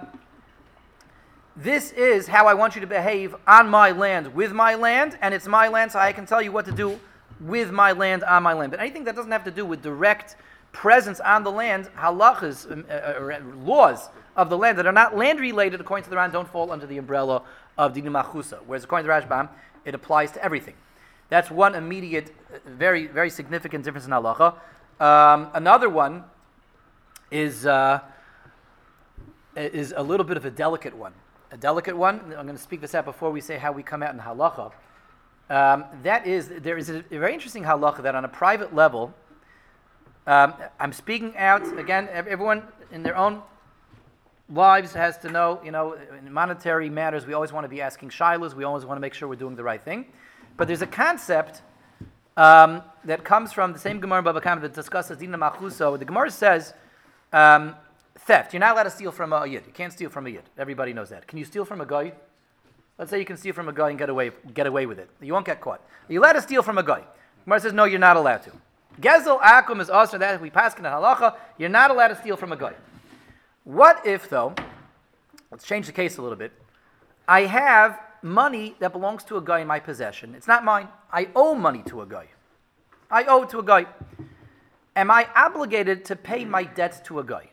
[1.56, 5.34] this is how I want you to behave on my land, with my land, and
[5.34, 7.00] it's my land, so I can tell you what to do
[7.40, 8.72] with my land, on my land.
[8.72, 10.36] But anything that doesn't have to do with direct
[10.74, 15.16] presence on the land, halachas, um, uh, uh, laws of the land that are not
[15.16, 17.44] land related, according to the Ran, don't fall under the umbrella
[17.78, 18.60] of Dinu Machusa.
[18.66, 19.50] Whereas according to the Rashbam,
[19.86, 20.74] it applies to everything.
[21.30, 24.56] That's one immediate, uh, very, very significant difference in halacha.
[25.00, 26.26] Um, another one
[27.32, 28.00] is, uh,
[29.56, 31.14] is a little bit of a delicate one.
[31.52, 34.04] A delicate one, I'm going to speak this out before we say how we come
[34.04, 34.72] out in halacha.
[35.50, 39.14] Um, that is, there is a, a very interesting halacha that on a private level,
[40.26, 42.08] um, I'm speaking out again.
[42.12, 43.42] Everyone in their own
[44.50, 45.60] lives has to know.
[45.64, 48.54] You know, in monetary matters, we always want to be asking shilas.
[48.54, 50.06] We always want to make sure we're doing the right thing.
[50.56, 51.62] But there's a concept
[52.38, 55.98] um, that comes from the same Gemara in Baba Kama that discusses Dina Machuso.
[56.00, 56.74] The Gemara says
[57.32, 57.76] um,
[58.20, 58.54] theft.
[58.54, 59.64] You're not allowed to steal from a yid.
[59.66, 60.44] You can't steal from a yid.
[60.58, 61.28] Everybody knows that.
[61.28, 62.14] Can you steal from a guy?
[62.98, 65.10] Let's say you can steal from a guy and get away get away with it.
[65.20, 65.82] You won't get caught.
[66.08, 67.04] You're you allowed to steal from a guy?
[67.44, 67.86] Gemara says no.
[67.86, 68.52] You're not allowed to.
[69.00, 71.36] Gezel akum is also that we pass in halacha.
[71.58, 72.74] You're not allowed to steal from a guy.
[73.64, 74.54] What if though?
[75.52, 76.52] Let's change the case a little bit.
[77.28, 80.34] I have money that belongs to a guy in my possession.
[80.36, 80.88] It's not mine.
[81.12, 82.28] I owe money to a guy.
[83.12, 83.86] I owe it to a guy.
[84.96, 87.50] Am I obligated to pay my debts to a guy?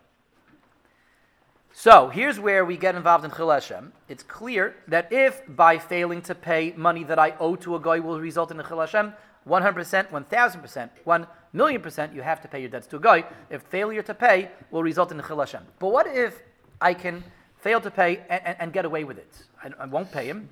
[1.72, 3.92] So here's where we get involved in Chil Hashem.
[4.09, 8.00] It's clear that if by failing to pay money that I owe to a guy
[8.00, 9.14] will result in a Chil Hashem,
[9.48, 13.24] 100%, 1000%, 1 million percent, you have to pay your debts to a guy.
[13.48, 15.62] If failure to pay will result in Chil Hashem.
[15.79, 16.42] But what if
[16.81, 17.24] I can
[17.57, 19.42] fail to pay and, and, and get away with it?
[19.62, 20.48] I, I won't pay him.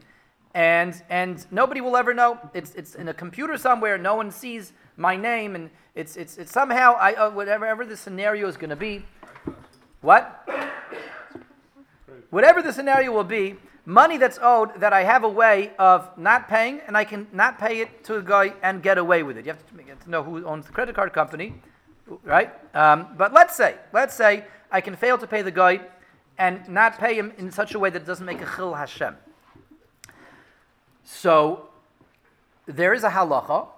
[0.54, 2.38] And, and nobody will ever know.
[2.54, 3.98] It's, it's in a computer somewhere.
[3.98, 7.96] No one sees my name, and it's, it's, it's somehow I uh, whatever, whatever the
[7.96, 9.04] scenario is going to be.
[10.00, 10.48] What?
[12.30, 13.56] Whatever the scenario will be,
[13.88, 17.58] money that's owed that I have a way of not paying, and I can not
[17.58, 19.46] pay it to a guy and get away with it.
[19.46, 21.54] You have to, to know who owns the credit card company,
[22.22, 22.52] right?
[22.76, 25.80] Um, but let's say, let's say I can fail to pay the guy
[26.36, 29.16] and not pay him in such a way that it doesn't make a chil Hashem.
[31.02, 31.70] So
[32.66, 33.68] there is a halacha.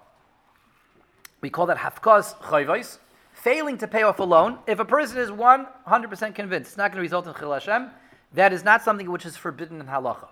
[1.40, 2.98] We call that hafkaz chayvais,
[3.32, 4.58] failing to pay off a loan.
[4.66, 7.90] If a person is 100% convinced it's not going to result in chil Hashem,
[8.34, 10.28] that is not something which is forbidden in halacha.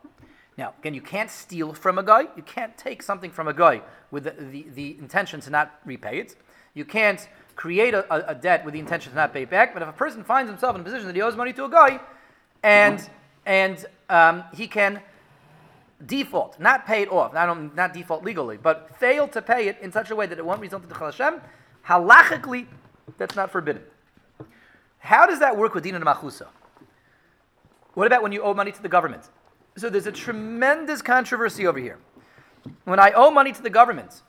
[0.56, 2.22] Now, again, you can't steal from a guy.
[2.36, 3.80] You can't take something from a guy
[4.10, 6.36] with the, the, the intention to not repay it.
[6.74, 9.72] You can't create a, a, debt with the intention to not pay it back.
[9.72, 11.70] But if a person finds himself in a position that he owes money to a
[11.70, 12.00] guy,
[12.62, 13.08] and
[13.46, 15.00] and um, he can
[16.06, 19.90] default, not pay it off, not, not default legally, but fail to pay it in
[19.90, 21.40] such a way that it won't result in the Hashem,
[21.86, 22.66] halachically,
[23.16, 23.82] that's not forbidden.
[24.98, 26.48] How does that work with Dina Machusa?
[27.98, 29.28] What about when you owe money to the government?
[29.76, 31.98] So there's a tremendous controversy over here.
[32.84, 34.22] When I owe money to the government,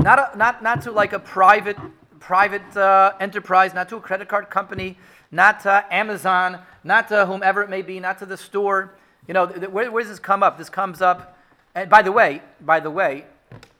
[0.00, 1.76] not, a, not, not to like a private,
[2.20, 4.96] private uh, enterprise, not to a credit card company,
[5.32, 8.94] not to Amazon, not to whomever it may be, not to the store.
[9.26, 10.58] You know, th- th- where, where does this come up?
[10.58, 11.36] This comes up,
[11.74, 13.26] and by the way, by the way,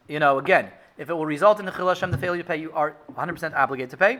[0.08, 2.56] you know, again, if it will result in the Chil Hashem, the failure to pay,
[2.56, 4.18] you are 100% obligated to pay.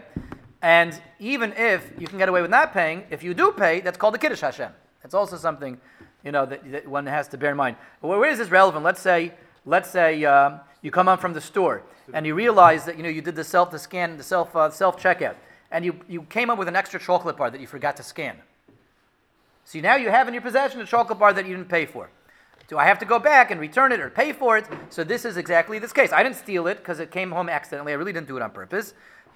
[0.62, 3.96] And even if you can get away with not paying, if you do pay, that's
[3.96, 4.72] called the Kiddush Hashem.
[5.02, 5.80] That's also something,
[6.24, 7.76] you know, that, that one has to bear in mind.
[8.00, 8.84] Where is this relevant?
[8.84, 9.32] Let's say,
[9.64, 13.08] let's say um, you come home from the store and you realize that you know
[13.08, 15.36] you did the self the scan, the self uh, self checkout,
[15.70, 18.36] and you, you came up with an extra chocolate bar that you forgot to scan.
[19.64, 22.10] See, now you have in your possession a chocolate bar that you didn't pay for.
[22.68, 24.66] Do I have to go back and return it or pay for it?
[24.90, 26.12] So this is exactly this case.
[26.12, 27.92] I didn't steal it because it came home accidentally.
[27.92, 28.92] I really didn't do it on purpose.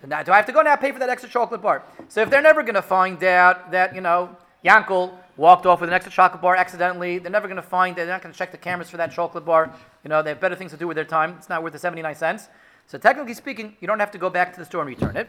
[0.06, 1.84] Now, do I have to go now pay for that extra chocolate bar?
[2.08, 5.90] So if they're never going to find out that, you know, Yankel walked off with
[5.90, 8.50] an extra chocolate bar accidentally, they're never going to find, they're not going to check
[8.50, 9.72] the cameras for that chocolate bar.
[10.04, 11.36] You know, they have better things to do with their time.
[11.38, 12.48] It's not worth the 79 cents.
[12.86, 15.28] So technically speaking, you don't have to go back to the store and return it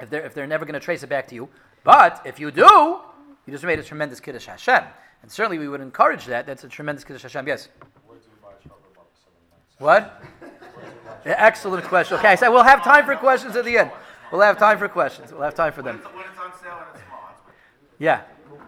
[0.00, 1.48] if they're, if they're never going to trace it back to you.
[1.84, 3.00] But if you do,
[3.46, 4.84] you just made a tremendous Kiddush Hashem.
[5.22, 6.46] And certainly we would encourage that.
[6.46, 7.46] That's a tremendous Kiddush Hashem.
[7.46, 7.68] Yes?
[9.78, 10.22] What?
[11.24, 12.18] Yeah, Excellent question.
[12.18, 13.90] Okay, so we'll have time for questions at the end.
[14.30, 15.32] We'll have time for questions.
[15.32, 15.98] We'll have time for them.
[15.98, 17.34] When it's on sale and it's small.
[17.98, 18.22] Yeah.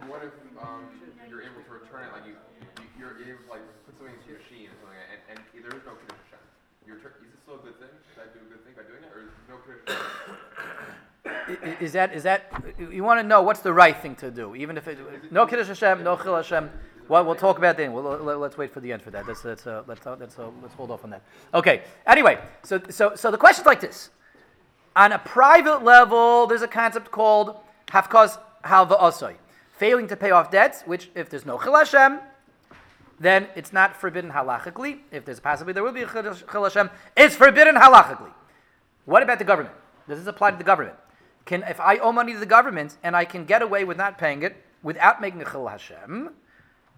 [0.09, 0.89] What if um,
[1.29, 2.35] you're able to return it, like you,
[2.79, 4.99] you you're able to like put something into your machine or something,
[5.31, 6.43] and, and there is no Kiddush Hashem.
[6.87, 7.93] You return, is it still a good thing?
[8.15, 10.41] Should I do a good thing by doing it, or is there no Kiddush Hashem?
[11.81, 14.77] Is that, is that, you want to know what's the right thing to do, even
[14.77, 14.99] if it,
[15.31, 16.71] no Kiddush Hashem, no Chil Hashem.
[17.11, 17.93] Well, we'll talk about that.
[17.93, 19.27] We'll, let, let's wait for the end for that.
[19.27, 21.23] Let's, let's, uh, let's, uh, let's, uh, let's hold off on that.
[21.53, 21.83] Okay.
[22.07, 24.11] Anyway, so, so, so the question's like this.
[24.95, 27.57] On a private level, there's a concept called
[27.89, 29.35] Hafkaz Halva Osoy.
[29.77, 32.21] Failing to pay off debts, which if there's no Chil Hashem,
[33.19, 35.01] then it's not forbidden halachically.
[35.11, 38.33] If there's possibly there will be a Chil Hashem, it's forbidden halachically.
[39.07, 39.75] What about the government?
[40.09, 40.95] Does this apply to the government?
[41.45, 44.17] Can if I owe money to the government and I can get away with not
[44.17, 46.31] paying it without making a Chil Hashem,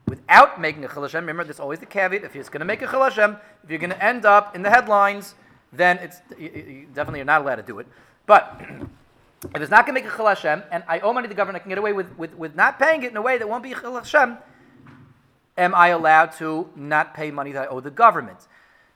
[0.07, 2.87] without making a Chil remember there's always the caveat, if you're going to make a
[2.87, 5.35] Chil if you're going to end up in the headlines,
[5.73, 7.87] then it's you, you definitely you're not allowed to do it.
[8.27, 8.61] But
[9.55, 11.57] if it's not going to make a Chil and I owe money to the government,
[11.57, 13.63] I can get away with, with, with not paying it in a way that won't
[13.63, 14.03] be Chil
[15.59, 18.49] am I allowed to not pay money that I owe the government?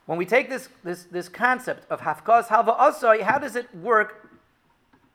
[0.06, 4.30] When we take this, this, this concept of Hafkaz Halva Asoi, how does it work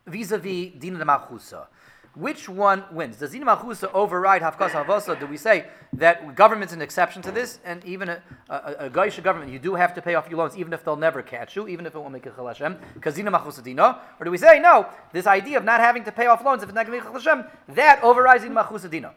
[0.05, 1.67] vis-a-vis Dina de?
[2.13, 3.17] Which one wins?
[3.17, 7.59] Does Dina Machusa override Hafkaz Halva Do we say that government's an exception to this,
[7.63, 10.57] and even a, a, a Gaisha government, you do have to pay off your loans,
[10.57, 13.15] even if they'll never catch you, even if it won't make a Chil Hashem, because
[13.15, 14.01] Dina Machusa Dina?
[14.19, 16.69] Or do we say, no, this idea of not having to pay off loans if
[16.69, 19.13] it's not going to make a Chil Hashem, that overrides Dina Machusa Dina?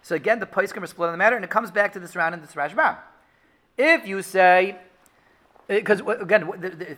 [0.00, 2.16] So again, the Paiskim are split on the matter, and it comes back to this
[2.16, 2.96] round in this Rashbam.
[3.76, 4.78] If you say,
[5.68, 6.96] uh, because again, the, the,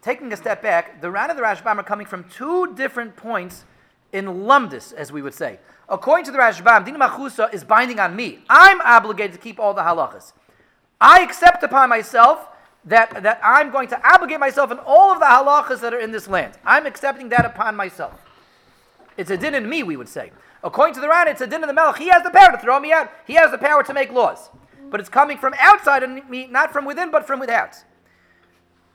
[0.00, 3.64] taking a step back, the round of the Rashbam are coming from two different points
[4.12, 5.58] in lumdis, as we would say.
[5.88, 8.40] According to the Rashbam, Din Machusa is binding on me.
[8.48, 10.32] I'm obligated to keep all the halachas.
[11.00, 12.46] I accept upon myself
[12.84, 16.12] that, that I'm going to obligate myself in all of the halachas that are in
[16.12, 16.54] this land.
[16.64, 18.20] I'm accepting that upon myself.
[19.16, 20.32] It's a din in me, we would say.
[20.64, 21.98] According to the Ran, it's a din in the Melech.
[21.98, 23.10] He has the power to throw me out.
[23.26, 24.50] He has the power to make laws.
[24.90, 27.76] But it's coming from outside of me, not from within, but from without.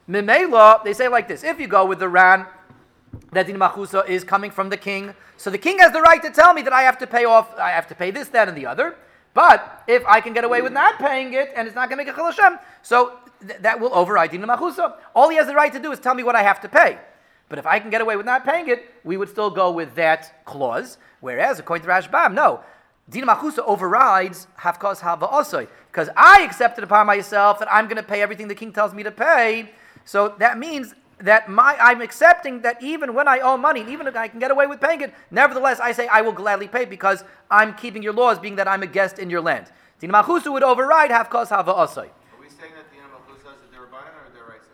[0.08, 2.46] Mimela, they say like this: If you go with the Ran,
[3.32, 6.30] that din machusa is coming from the king, so the king has the right to
[6.30, 8.58] tell me that I have to pay off, I have to pay this, that, and
[8.58, 8.96] the other.
[9.34, 12.04] But if I can get away with not paying it, and it's not going to
[12.04, 14.96] make a chil Hashem, so th- that will override din machusa.
[15.14, 16.98] All he has the right to do is tell me what I have to pay.
[17.50, 19.96] But if I can get away with not paying it, we would still go with
[19.96, 20.98] that clause.
[21.22, 22.62] Whereas, according to Rashbam, no.
[23.10, 25.68] Din Machusa overrides Hafkos Hava.
[25.90, 29.04] Because I accepted upon myself that I'm going to pay everything the king tells me
[29.04, 29.72] to pay.
[30.04, 34.16] So that means that my I'm accepting that even when I owe money, even if
[34.16, 37.24] I can get away with paying it, nevertheless I say I will gladly pay because
[37.50, 39.72] I'm keeping your laws, being that I'm a guest in your land.
[40.00, 41.98] Din Machusa would override Hafkos Hava Osoi.
[42.06, 44.70] Are we saying that Dina Machusa is a Dirabanan or a Diraisa?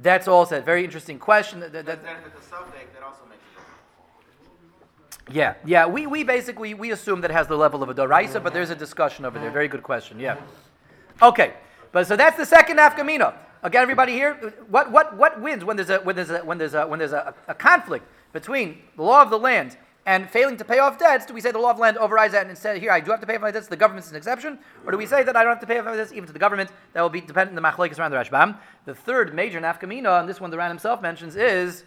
[0.00, 0.66] That's all said.
[0.66, 1.60] Very interesting question.
[1.60, 2.56] That- that- that- then if it's that
[3.02, 5.34] also makes a difference.
[5.34, 5.86] Yeah, yeah.
[5.86, 8.70] We, we basically we assume that it has the level of a doraisa, but there's
[8.70, 9.50] a discussion over there.
[9.50, 10.20] Very good question.
[10.20, 10.36] Yeah.
[11.22, 11.54] Okay,
[11.92, 13.34] but so that's the second nafkamina.
[13.64, 14.34] Again, everybody here,
[14.68, 17.14] what what what wins when there's a when there's a when there's a when there's
[17.14, 21.24] a, a conflict between the law of the land and failing to pay off debts?
[21.24, 23.20] Do we say the law of land overrides that and instead here I do have
[23.20, 23.68] to pay off my debts?
[23.68, 25.86] The government's an exception, or do we say that I don't have to pay off
[25.86, 26.68] my debts even to the government?
[26.92, 28.58] That will be dependent on the machlekes around the Rashbam.
[28.84, 31.84] The third major nafkamina, and this one the Ran himself mentions, is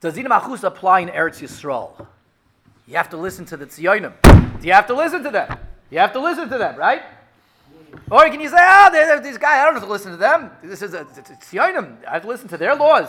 [0.00, 2.06] does Dina Machus apply in Eretz Yisrael?
[2.86, 4.12] You have to listen to the Tzionim.
[4.60, 5.58] Do you have to listen to them?
[5.90, 7.02] You have to listen to them, right?
[8.10, 10.12] Or can you say, oh, ah, they're, they're these guys, I don't have to listen
[10.12, 10.50] to them.
[10.62, 12.04] This is a Tzionim.
[12.06, 13.08] I have to listen to their laws.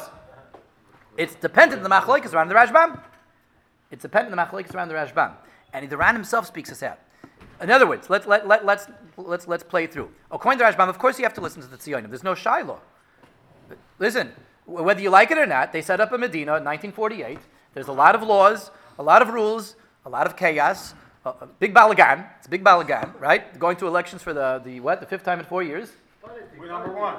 [1.17, 3.01] It's dependent on the Machlokes around the Rashbam.
[3.91, 5.33] It's dependent on the Machlokes around the Rashbam.
[5.73, 6.99] And the Ran himself speaks us out.
[7.61, 10.09] In other words, let, let, let, let's, let's, let's play through.
[10.31, 12.09] According to Rashbam, of course you have to listen to the Tzionim.
[12.09, 12.79] There's no shaila.
[13.97, 14.31] Listen,
[14.65, 17.39] whether you like it or not, they set up a Medina in 1948.
[17.73, 20.93] There's a lot of laws, a lot of rules, a lot of chaos,
[21.25, 22.27] a big balagan.
[22.37, 23.57] It's a big balagan, right?
[23.59, 24.99] Going to elections for the, the what?
[24.99, 25.91] The fifth time in four years.
[26.57, 27.15] We're number one.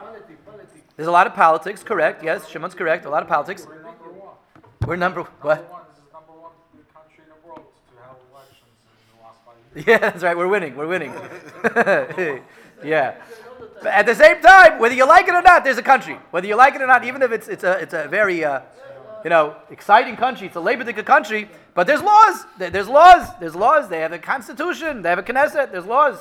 [0.96, 2.24] There's a lot of politics, correct?
[2.24, 3.04] Yes, Shimon's correct.
[3.04, 3.66] A lot of politics.
[3.66, 4.34] We're number one.
[4.86, 5.70] We're number Number what?
[5.70, 5.82] one.
[5.90, 6.52] This is number one
[6.94, 8.70] country in the world to have elections
[9.12, 9.86] in the last five years.
[9.88, 10.36] Yeah, that's right.
[10.36, 10.76] We're winning.
[10.76, 11.12] We're winning.
[12.84, 13.14] yeah.
[13.82, 16.18] But at the same time, whether you like it or not, there's a country.
[16.30, 18.60] Whether you like it or not, even if it's it's a it's a very uh,
[19.26, 21.50] you know exciting country, it's a labor country.
[21.74, 22.44] But there's laws.
[22.58, 23.26] There's laws.
[23.40, 23.88] There's laws.
[23.88, 25.02] They have a constitution.
[25.02, 25.72] They have a Knesset.
[25.72, 26.16] There's laws.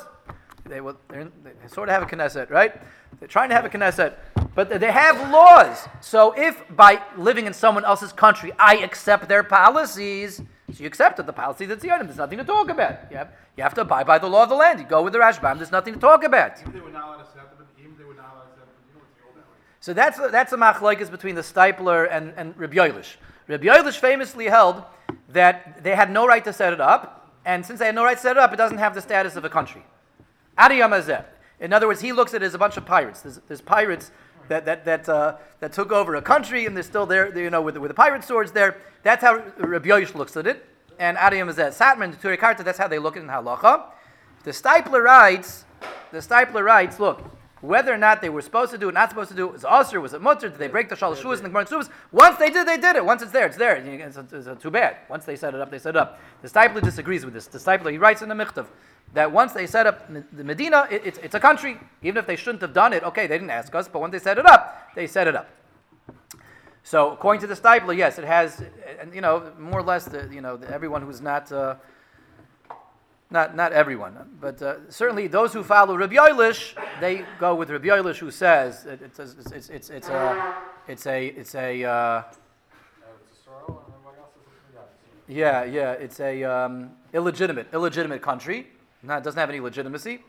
[0.66, 0.98] They will.
[1.14, 2.74] In- they sort of have a Knesset, right?
[3.20, 4.16] They're trying to have a Knesset,
[4.56, 5.88] but they have laws.
[6.02, 10.42] So if by living in someone else's country, I accept their policies,
[10.74, 12.08] so you accepted the policy that's the item.
[12.08, 13.12] There's nothing to talk about.
[13.12, 14.80] You have, you have to abide by the law of the land.
[14.80, 15.58] You go with the Rashbam.
[15.58, 16.60] There's nothing to talk about.
[16.60, 18.76] Even they were not allowed to them, even they were not allowed to set them,
[18.90, 19.58] you know what the old that way.
[19.86, 23.18] So that's that's a machlokes between the Stipler and, and Rabbi Yoelish.
[23.48, 24.84] Rabbi Yoelish famously held
[25.30, 28.18] that they had no right to set it up, and since they had no right
[28.18, 29.86] to set it up, it doesn't have the status of a country.
[30.58, 31.24] Adiyam Hazeh.
[31.60, 33.22] In other words, he looks at it as a bunch of pirates.
[33.22, 34.10] There's, there's pirates
[34.48, 37.62] that, that, that, uh, that took over a country, and they're still there, you know,
[37.62, 38.78] with, the- with the pirate swords there.
[39.04, 40.66] That's how Rabbi Yoelish looks at it.
[40.98, 41.78] And Adiyam Hazeh.
[41.78, 43.84] Satmar and Turei that's how they look at it in Halacha.
[44.46, 45.66] The Stipler writes,
[46.12, 47.22] the Stipler writes, look,
[47.62, 49.66] whether or not they were supposed to do it, not supposed to do it, was
[49.66, 51.90] usher, was it mutter, did they break the shalosh shuas and the gemara shuas?
[52.12, 53.06] Once they did, they did it.
[53.06, 53.78] Once it's there, it's there.
[53.78, 54.98] It's, it's, it's too bad.
[55.10, 56.20] Once they set it up, they set it up.
[56.42, 57.48] The Stipler disagrees with this.
[57.48, 58.68] The Stipler, he writes in the Michtav
[59.14, 61.80] that once they set up the Medina, it, it's, it's a country.
[62.04, 64.20] Even if they shouldn't have done it, okay, they didn't ask us, but once they
[64.20, 65.50] set it up, they set it up.
[66.84, 68.64] So according to the Stipler, yes, it has,
[69.00, 71.52] and you know, more or less, the, you know, the, everyone who's not.
[71.52, 71.76] Uh,
[73.32, 77.88] not, not everyone, but uh, certainly those who follow Rabbi Yoelish, they go with Rabbi
[77.88, 80.56] Yoelish, who says it, it's, it's, it's, it's, it's a,
[80.88, 84.30] it's a, it's a, uh, it's Israel and everybody else
[85.28, 85.92] is, yeah, yeah.
[85.94, 88.68] it's a um, illegitimate, illegitimate country.
[89.02, 90.24] No, it doesn't have any legitimacy.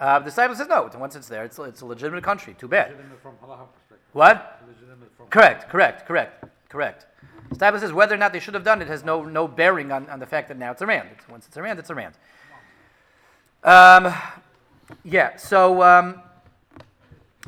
[0.00, 0.90] Uh, the Stipler says no.
[0.98, 2.54] Once it's there, it's, it's a legitimate country.
[2.58, 2.90] Too bad.
[2.90, 3.98] Legitimate from perspective.
[4.12, 4.62] What?
[4.66, 5.26] Legitimate from.
[5.28, 7.06] Correct correct, correct, correct,
[7.54, 10.08] Stipler says whether or not they should have done it has no, no bearing on,
[10.08, 11.08] on the fact that now it's a rand.
[11.12, 12.14] It's, once it's a rand, it's a rand.
[13.64, 14.12] Um,
[15.04, 16.20] yeah, so, um,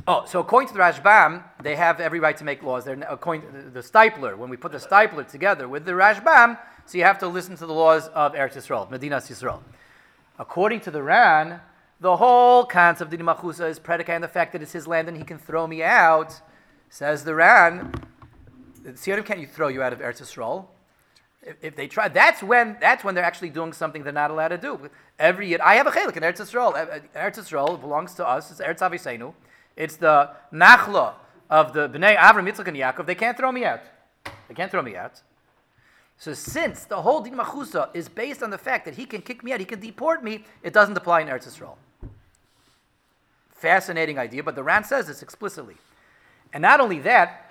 [0.07, 2.85] oh, so according to the Rashbam, they have every right to make laws.
[2.85, 6.59] They're, according to the, the Stipler, when we put the Stipler together with the Rashbam,
[6.87, 9.61] so you have to listen to the laws of Eretz Yisrael, Medina Yisrael.
[10.39, 11.61] According to the Ran,
[12.01, 15.09] the whole concept of Dini Machusa is predicated on the fact that it's his land
[15.09, 16.41] and he can throw me out.
[16.91, 17.93] Says the Ran,
[18.85, 20.67] Tzionim can't you throw you out of Eretz Yisrael?
[21.43, 24.49] If, if they try, that's when that's when they're actually doing something they're not allowed
[24.49, 24.91] to do.
[25.19, 26.75] Every year, I have a chelik in Eretz Yisrael.
[27.15, 28.51] Eretz Yisrael belongs to us.
[28.51, 29.35] It's Eretz Aviseinu.
[29.77, 31.15] It's the nachla
[31.51, 33.07] of the Bnei Avram, Yitzchak, and Yaakov.
[33.07, 33.81] They can't throw me out.
[34.49, 35.23] They can't throw me out.
[36.17, 39.43] So since the whole din machusa is based on the fact that he can kick
[39.43, 41.77] me out, he can deport me, it doesn't apply in Eretz Yisrael.
[43.51, 45.77] Fascinating idea, but the Ran says this explicitly.
[46.53, 47.44] And not only that,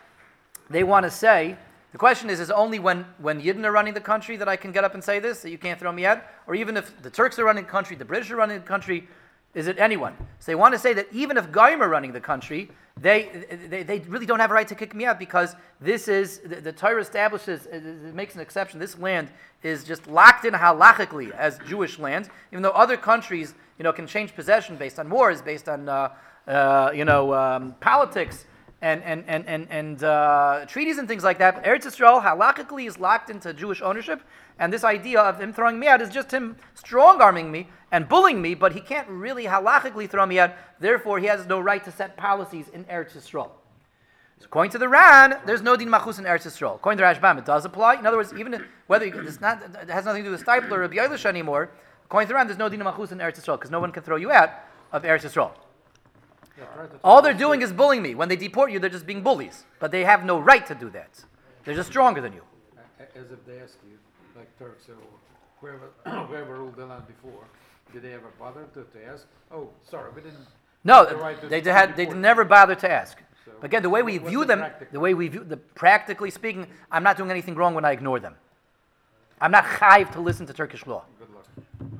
[0.69, 1.58] they want to say
[1.93, 4.71] the question is: is only when when Yidden are running the country that I can
[4.71, 7.10] get up and say this that you can't throw me out, or even if the
[7.10, 9.08] Turks are running the country, the British are running the country,
[9.54, 10.15] is it anyone?
[10.39, 13.83] So they want to say that even if Goyim are running the country, they, they,
[13.83, 16.71] they really don't have a right to kick me out because this is the, the
[16.71, 18.79] Torah establishes it, it makes an exception.
[18.79, 19.29] This land
[19.62, 24.08] is just locked in halachically as Jewish land, even though other countries you know can
[24.08, 26.10] change possession based on wars, based on uh,
[26.48, 28.46] uh, you know um, politics
[28.84, 31.56] and and and and, and uh, treaties and things like that.
[31.56, 34.21] But Eretz Yisrael halachically is locked into Jewish ownership,
[34.60, 38.10] and this idea of him throwing me out is just him strong arming me and
[38.10, 40.52] bullying me, but he can't really halachically throw me out.
[40.79, 43.52] Therefore, he has no right to set policies in Eretz Yisrael.
[44.40, 46.75] So according to the Ran, there's no din machus in Eretz Yisrael.
[46.75, 47.96] According to Rashbam, it does apply.
[47.96, 50.73] In other words, even whether you, it's not, it has nothing to do with Stipler
[50.73, 51.71] or Rabbi Yoelish anymore.
[52.04, 54.04] According to the Ran, there's no din machus in Eretz Yisrael because no one can
[54.04, 54.50] throw you out
[54.92, 55.52] of Eretz Yisrael.
[56.58, 58.15] Yeah, try to All they're doing is bullying me.
[58.15, 59.63] When they deport you, they're just being bullies.
[59.79, 61.23] But they have no right to do that.
[61.65, 62.41] They're just stronger than you.
[63.15, 63.97] As if they ask you,
[64.35, 64.95] like Turks or
[65.62, 65.89] whoever,
[66.27, 67.43] whoever ruled the land before,
[67.91, 69.27] did they ever bother to, to ask?
[69.51, 70.47] Oh, sorry, we didn't.
[70.83, 73.19] No, the right to- they had they never bothered to ask.
[73.45, 76.31] So, again, the way we view the them, practical- the way we view the practically
[76.31, 78.35] speaking, I'm not doing anything wrong when I ignore them.
[79.39, 81.04] I'm not chayiv to listen to Turkish law.
[81.19, 81.91] Good luck.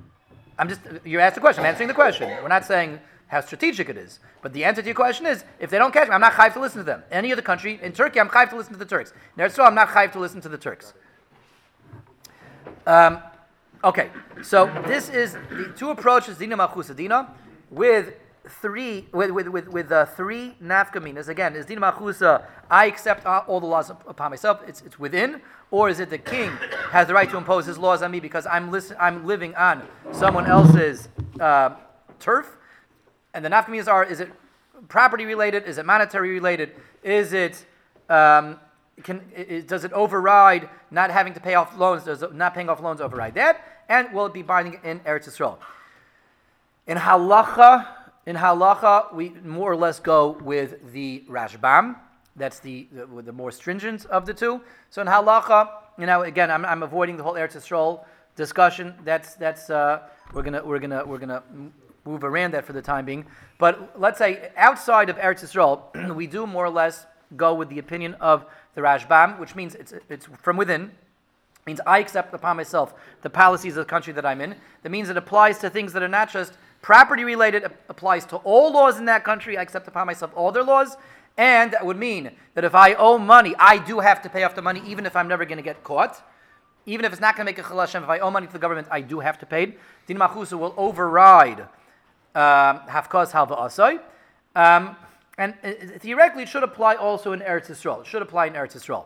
[0.58, 1.64] I'm just you asked the question.
[1.64, 2.30] I'm answering the question.
[2.41, 5.70] We're not saying how strategic it is, but the answer to your question is: if
[5.70, 7.04] they don't catch me, I'm not chayiv to listen to them.
[7.12, 9.14] Any other country in Turkey, I'm chayiv to listen to the Turks.
[9.38, 10.94] In Eretz I'm not chayiv to listen to the Turks.
[12.86, 13.20] Um,
[13.84, 14.10] okay,
[14.42, 17.34] so this is the two approaches dina malchusa dina
[17.70, 18.14] with
[18.62, 21.30] three with with with, with uh, three nafkaminas.
[21.30, 24.62] Again, is dina malchusa I accept all all the laws upon myself?
[24.68, 26.52] It's it's within, or is it the king
[26.92, 29.88] has the right to impose his laws on me because I'm listen, I'm living on
[30.12, 31.08] someone else's
[31.40, 31.72] uh,
[32.20, 32.58] turf?
[33.34, 34.32] And the nafkaminas are: is it
[34.88, 35.64] property related?
[35.66, 36.72] Is it monetary related?
[37.04, 37.66] Is it
[38.10, 38.60] um,
[39.04, 42.04] can, i- i- does it override not having to pay off loans?
[42.04, 43.62] Does not paying off loans override that?
[43.90, 45.58] And will it be binding in Eretz Yisrael?
[46.88, 47.88] In halacha,
[48.26, 51.96] in halacha, we more or less go with the Rashbam.
[52.36, 54.62] That's the, the, the more stringent of the two.
[54.90, 58.04] So in halacha, you know, again, I'm, I'm avoiding the whole Eretz Yisrael
[58.36, 58.96] discussion.
[59.06, 61.44] That's that's uh, we're gonna we're gonna we're gonna
[62.06, 63.26] move around that for the time being.
[63.58, 67.80] But let's say outside of Eretz Yisrael, we do more or less go with the
[67.80, 68.45] opinion of
[68.76, 70.91] the Rashbam, which means it's it's from within
[71.66, 74.56] means I accept upon myself the policies of the country that I'm in.
[74.82, 78.38] That means it applies to things that are not just property related, it applies to
[78.38, 79.58] all laws in that country.
[79.58, 80.97] I accept upon myself all their laws.
[81.38, 84.54] And that would mean that if I owe money, I do have to pay off
[84.54, 86.22] the money, even if I'm never going to get caught.
[86.86, 88.54] Even if it's not going to make a chilul Hashem, if I owe money to
[88.54, 89.80] the government, I do have to pay it.
[90.06, 91.66] Din Machusa will override
[92.36, 94.00] um, Hafkaz Halva Asai.
[94.56, 94.96] Um,
[95.38, 98.02] and uh, theoretically, it should apply also in Eretz Yisrael.
[98.02, 99.06] It should apply in Eretz Yisrael,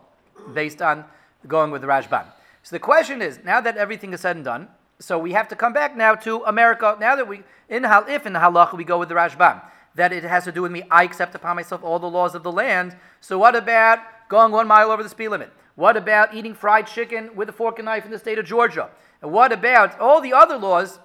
[0.52, 1.04] based on
[1.46, 2.24] going with the Rashbam.
[2.62, 4.68] So the question is, now that everything is said and done,
[4.98, 6.96] so we have to come back now to America.
[7.00, 9.62] Now that we, in hal, if in halacha we go with the Rashbam,
[9.94, 12.42] that it has to do with me, I accept upon myself all the laws of
[12.42, 12.96] the land.
[13.20, 15.50] So what about going one mile over the speed limit?
[15.76, 18.90] What about eating fried chicken with a fork and knife in the state of Georgia?
[19.22, 20.98] And what about all the other laws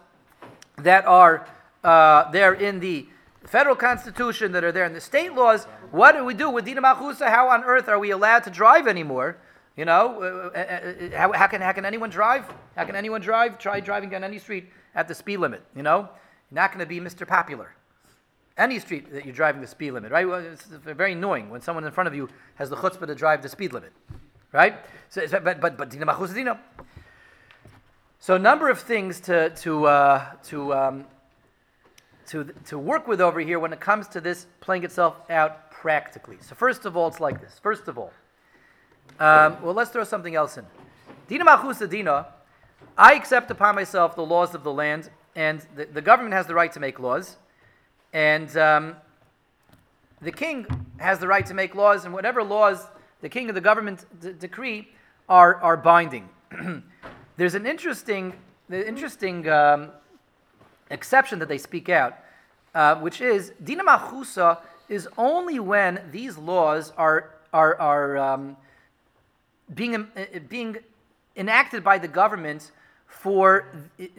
[0.78, 1.48] that are
[1.84, 3.08] uh, there in the
[3.46, 5.66] federal constitution, that are there in the state laws.
[5.92, 7.30] What do we do with Dina Machusa?
[7.30, 9.38] How on earth are we allowed to drive anymore?
[9.76, 12.46] You know, uh, uh, uh, how, how, can, how can anyone drive?
[12.76, 13.58] How can anyone drive?
[13.58, 15.64] Try driving down any street at the speed limit.
[15.76, 16.10] You know,
[16.52, 17.28] you're not going to be Mr.
[17.28, 17.74] Popular.
[18.56, 20.28] Any street that you're driving the speed limit, right?
[20.28, 23.42] Well, it's very annoying when someone in front of you has the chutzpah to drive
[23.42, 23.92] the speed limit,
[24.52, 24.76] right?
[25.10, 26.60] So, but but but Dina Machusa Dina.
[28.20, 31.06] So a number of things to to uh, to um,
[32.28, 36.38] to to work with over here when it comes to this playing itself out practically.
[36.42, 37.60] So first of all, it's like this.
[37.60, 38.12] First of all,
[39.20, 40.66] um, well, let's throw something else in.
[41.28, 42.28] Dina Machusa Dina.
[42.98, 46.54] I accept upon myself the laws of the land, and the, the government has the
[46.54, 47.38] right to make laws,
[48.12, 48.96] and um,
[50.22, 50.66] the king
[50.98, 52.86] has the right to make laws, and whatever laws
[53.22, 54.90] the king or the government d- decree
[55.28, 56.30] are are binding.
[57.38, 58.34] There's an interesting,
[58.70, 59.90] the interesting um,
[60.90, 62.18] exception that they speak out,
[62.76, 64.60] uh, which is dina machusa
[64.90, 68.58] is only when these laws are are are um,
[69.74, 70.06] being uh,
[70.50, 70.78] being
[71.36, 72.72] enacted by the government
[73.08, 73.68] for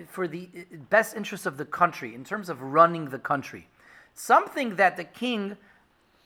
[0.09, 0.49] for the
[0.91, 3.67] best interests of the country in terms of running the country.
[4.15, 5.57] Something that the king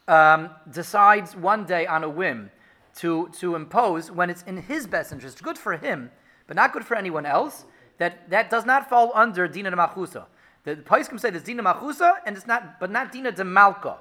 [0.08, 2.50] um, decides one day on a whim
[2.96, 6.10] to, to impose when it's in his best interest, good for him,
[6.46, 7.64] but not good for anyone else,
[7.98, 10.24] that, that does not fall under Dina de Machusa.
[10.64, 13.98] The Paiskim say there's Dina Machusa, and it's not, but not Dina de Malka.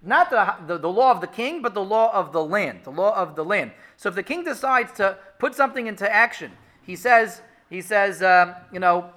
[0.00, 2.80] Not the, the, the law of the king, but the law of the land.
[2.84, 3.72] The law of the land.
[3.96, 8.54] So if the king decides to put something into action, he says, he says, um,
[8.72, 9.10] you know,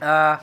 [0.00, 0.38] uh,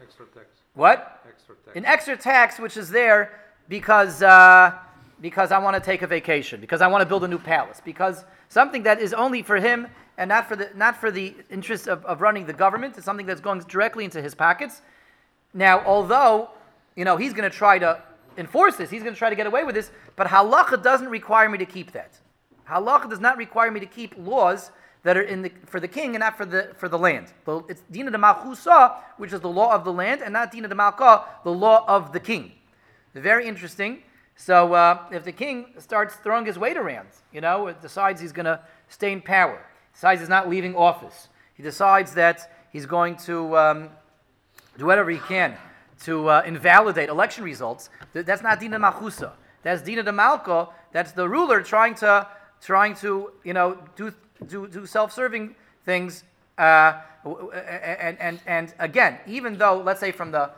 [0.00, 1.22] Extra tax, what?
[1.28, 1.76] extra tax.
[1.76, 4.76] an extra tax which is there because uh,
[5.22, 7.80] because I want to take a vacation, because I want to build a new palace,
[7.82, 9.86] because something that is only for him
[10.18, 12.96] and not for the not for the interest of, of running the government.
[12.96, 14.82] It's something that's going directly into his pockets.
[15.54, 16.50] Now, although
[16.96, 18.02] you know he's going to try to
[18.36, 21.48] enforce this, he's going to try to get away with this, but halacha doesn't require
[21.48, 22.18] me to keep that.
[22.68, 24.70] Halacha does not require me to keep laws
[25.04, 27.32] that are in the for the king and not for the for the land.
[27.68, 30.74] It's dina de malchusa, which is the law of the land, and not dina de
[30.74, 32.52] malka, the law of the king.
[33.14, 34.02] Very interesting.
[34.36, 38.46] So uh, if the king starts throwing his weight around, you know, decides he's going
[38.46, 39.64] to stay in power,
[39.94, 43.90] decides he's not leaving office, he decides that he's going to um,
[44.78, 45.56] do whatever he can
[46.04, 49.32] to uh, invalidate election results, th- that's not Dina Machusa.
[49.62, 50.68] That's Dina de Malka.
[50.92, 52.26] That's the ruler trying to
[52.60, 54.12] trying to you know do
[54.46, 55.54] do, do self-serving
[55.84, 56.24] things.
[56.58, 60.50] Uh, and, and and again, even though let's say from the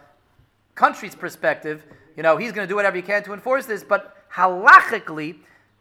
[0.75, 1.85] country's perspective,
[2.17, 5.37] you know, he's going to do whatever he can to enforce this, but halachically,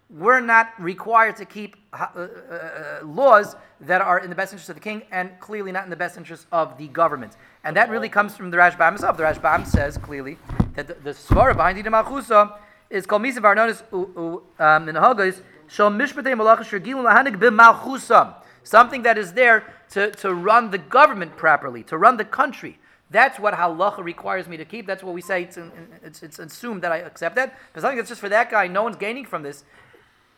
[0.10, 4.70] we're not required to keep uh, uh, uh, laws that are in the best interest
[4.70, 7.36] of the king and clearly not in the best interest of the government.
[7.64, 9.18] And that really comes from the Rashbam himself.
[9.18, 10.38] The Rashbam says clearly
[10.76, 12.58] that the, the svara behind the Machusa
[12.90, 18.36] is called Misa Varnonis in Hagos, Shal Mishpatei Malachas Shirgilun Lahanik B'Malchusa.
[18.64, 22.78] Something that is there to, to run the government properly, to run the country.
[23.14, 24.88] That's what halacha requires me to keep.
[24.88, 25.44] That's what we say.
[25.44, 25.60] It's,
[26.04, 27.56] it's, it's assumed that I accept that.
[27.72, 29.64] But something that's just for that guy, no one's gaining from this.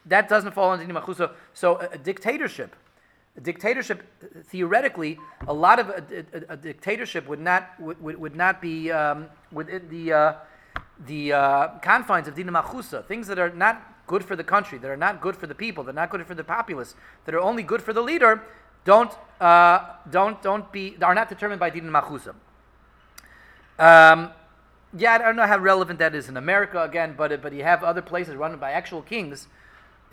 [0.05, 1.31] That doesn't fall under Machusa.
[1.53, 2.75] So a, a dictatorship,
[3.37, 4.03] a dictatorship,
[4.47, 5.17] theoretically,
[5.47, 10.11] a lot of a, a, dictatorship would not would, would not be um, within the
[10.11, 10.33] uh,
[11.07, 13.05] the uh, confines of Dina Machusa.
[13.05, 15.85] Things that are not good for the country, that are not good for the people,
[15.85, 18.43] that are not good for the populace, that are only good for the leader,
[18.83, 19.79] don't uh,
[20.11, 22.35] don't don't be are not determined by Dina Machusa.
[23.77, 24.31] Um,
[24.97, 27.83] yeah, I don't know how relevant that is in America again, but but you have
[27.83, 29.47] other places run by actual kings,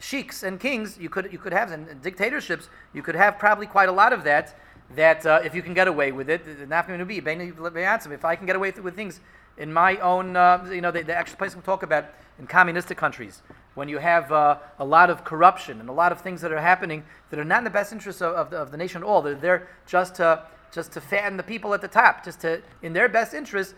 [0.01, 0.99] sheiks and kings.
[0.99, 2.69] You could you could have in dictatorships.
[2.93, 4.59] You could have probably quite a lot of that.
[4.97, 7.19] That uh, if you can get away with it, not going to be.
[7.19, 9.21] If I can get away with things
[9.57, 12.07] in my own, uh, you know, the, the actual place we talk about
[12.39, 13.43] in communistic countries,
[13.75, 16.61] when you have uh, a lot of corruption and a lot of things that are
[16.61, 19.07] happening that are not in the best interest of, of, the, of the nation at
[19.07, 19.23] all.
[19.23, 20.43] They're there just to
[20.73, 23.75] just to fatten the people at the top, just to in their best interest.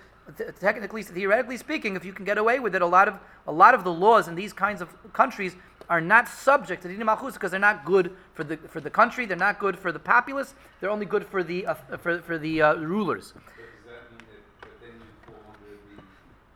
[0.59, 3.74] Technically, theoretically speaking, if you can get away with it, a lot of a lot
[3.74, 5.55] of the laws in these kinds of countries
[5.90, 9.26] are not subject to Dina Malchus because they're not good for the for the country.
[9.26, 10.55] They're not good for the populace.
[10.80, 13.34] They're only good for the uh, for for the uh, rulers.
[13.34, 16.03] But does that mean that, that then you fall under the,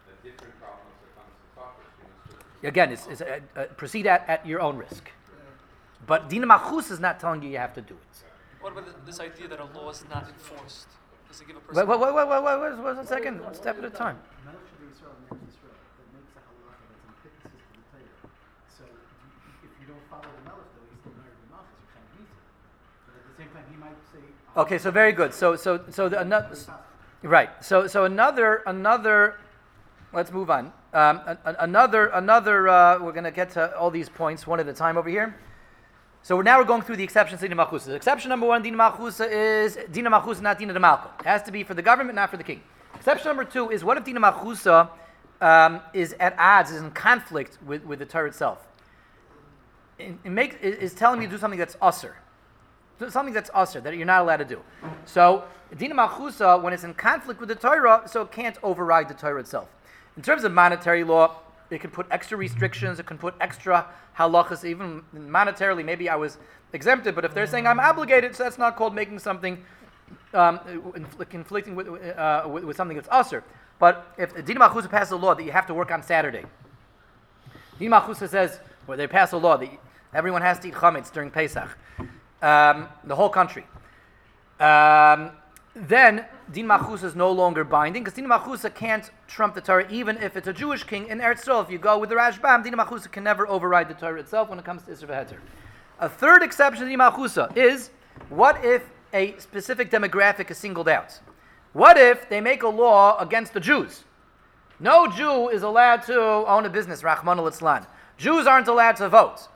[0.08, 3.64] the different problems that comes to Socrates, you know, so Again, it's, it's uh, uh,
[3.76, 5.10] proceed at, at your own risk.
[6.06, 8.27] But Dina Malchus is not telling you you have to do it.
[8.60, 10.88] What about this idea that a law is not enforced?
[11.28, 11.88] Does it give a Wait, person?
[11.88, 13.44] wait, wait, wait, wait, wait, wait, wait, one second.
[13.44, 14.18] One step at a time.
[24.56, 25.32] Okay, so very good.
[25.32, 26.56] So, so, so the, another,
[27.22, 27.50] right.
[27.64, 29.36] So, so another, another.
[30.12, 30.72] Let's move on.
[30.92, 32.68] Um, another, another.
[32.68, 35.36] Uh, we're going to get to all these points one at a time over here.
[36.28, 37.94] So now we're going through the exceptions to Dina Malchusa.
[37.94, 41.10] Exception number one, Dina Malchusa is Dina Malchusa, not Dina de Malka.
[41.20, 42.60] It has to be for the government, not for the king.
[42.94, 44.90] Exception number two is what if Dina Malchusa
[45.40, 48.68] um, is at odds, is in conflict with, with the Torah itself?
[49.98, 52.12] It, it makes, it is telling me to do something that's usser.
[53.08, 54.60] Something that's usher, that you're not allowed to do.
[55.06, 55.44] So,
[55.78, 59.40] Dina Malchusa, when it's in conflict with the Torah, so it can't override the Torah
[59.40, 59.70] itself.
[60.14, 61.36] In terms of monetary law,
[61.70, 66.38] it can put extra restrictions, it can put extra halachas, even monetarily, maybe I was
[66.72, 69.62] exempted, but if they're saying I'm obligated, so that's not called making something,
[70.34, 70.60] um,
[71.28, 73.44] conflicting with, uh, with, with something that's usher.
[73.78, 76.44] But if Dina Malchusa passes a law that you have to work on Saturday,
[77.78, 79.70] Dina Malchusa says, or they pass a law that
[80.14, 81.76] everyone has to eat chametz during Pesach,
[82.42, 83.66] um, the whole country.
[84.58, 85.30] Um,
[85.74, 90.16] then Din Machusa is no longer binding because Din Machusa can't trump the Torah even
[90.16, 91.62] if it's a Jewish king in Eretz Yisrael.
[91.62, 94.58] If you go with the Rashbam, Din Machusa can never override the Torah itself when
[94.58, 95.38] it comes to Issur V'Heter.
[96.00, 97.90] A third exception to Din Machusa is
[98.30, 98.82] what if
[99.12, 101.20] a specific demographic is singled out?
[101.74, 104.04] What if they make a law against the Jews?
[104.80, 107.86] No Jew is allowed to own a business, Rahman al
[108.16, 109.48] Jews aren't allowed to vote.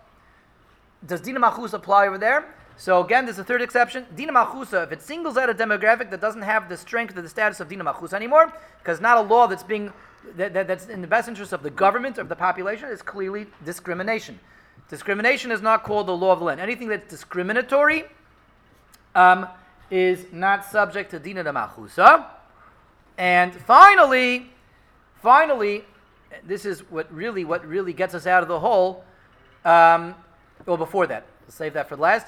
[1.07, 2.55] Does Dina Machus apply over there?
[2.83, 4.07] So again, there's a third exception.
[4.17, 7.29] Dina Machusa, if it singles out a demographic that doesn't have the strength or the
[7.29, 9.93] status of Dina Machusa anymore, because not a law that's being
[10.35, 13.47] that, that- that's in the best interest of the government of the population, is clearly
[13.65, 14.41] discrimination.
[14.89, 16.61] Discrimination is not called the law of the land.
[16.61, 18.03] Anything that's discriminatory
[19.15, 19.47] um,
[19.89, 22.27] is not subject to Dina de Machusa.
[23.17, 24.51] And finally,
[25.23, 25.85] finally,
[26.45, 29.05] this is what really what really gets us out of the hole.
[29.65, 30.17] Um,
[30.67, 32.27] well, before that, save that for last.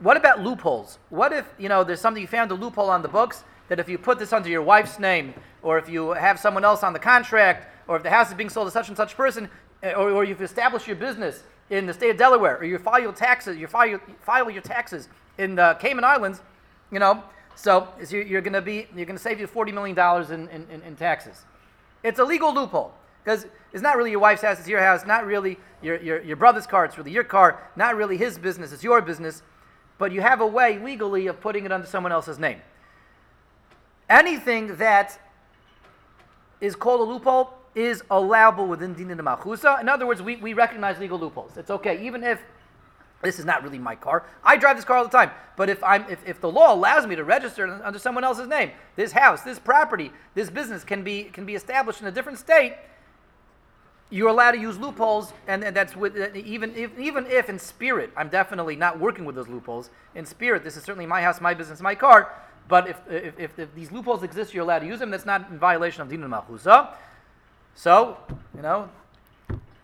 [0.00, 0.98] What about loopholes?
[1.10, 3.88] What if you know there's something you found a loophole on the books that if
[3.88, 6.98] you put this under your wife's name, or if you have someone else on the
[6.98, 9.50] contract, or if the house is being sold to such and such person,
[9.82, 13.00] eh, or, or you've established your business in the state of Delaware, or you file
[13.00, 16.40] your taxes, you file your, file your taxes in the Cayman Islands,
[16.90, 17.22] you know,
[17.56, 20.64] so you're, going to be you're going to save you forty million dollars in, in,
[20.70, 21.44] in, in taxes.
[22.04, 22.92] It's a legal loophole.
[23.24, 26.36] Because it's not really your wife's house, it's your house, not really your, your, your
[26.36, 29.42] brother's car, it's really your car, not really his business, it's your business.
[29.98, 32.60] But you have a way legally of putting it under someone else's name.
[34.08, 35.20] Anything that
[36.60, 39.80] is called a loophole is allowable within Din and Machusa.
[39.80, 41.56] In other words, we, we recognize legal loopholes.
[41.56, 42.40] It's okay, even if
[43.22, 44.24] this is not really my car.
[44.44, 45.30] I drive this car all the time.
[45.56, 48.70] But if I'm if, if the law allows me to register under someone else's name,
[48.94, 52.74] this house, this property, this business can be can be established in a different state.
[54.10, 58.10] You're allowed to use loopholes, and, and that's with even if even if in spirit
[58.16, 59.90] I'm definitely not working with those loopholes.
[60.14, 62.32] In spirit, this is certainly my house, my business, my car.
[62.68, 65.10] But if if, if, if these loopholes exist, you're allowed to use them.
[65.10, 66.94] That's not in violation of din machusa.
[67.74, 68.16] So
[68.56, 68.88] you know,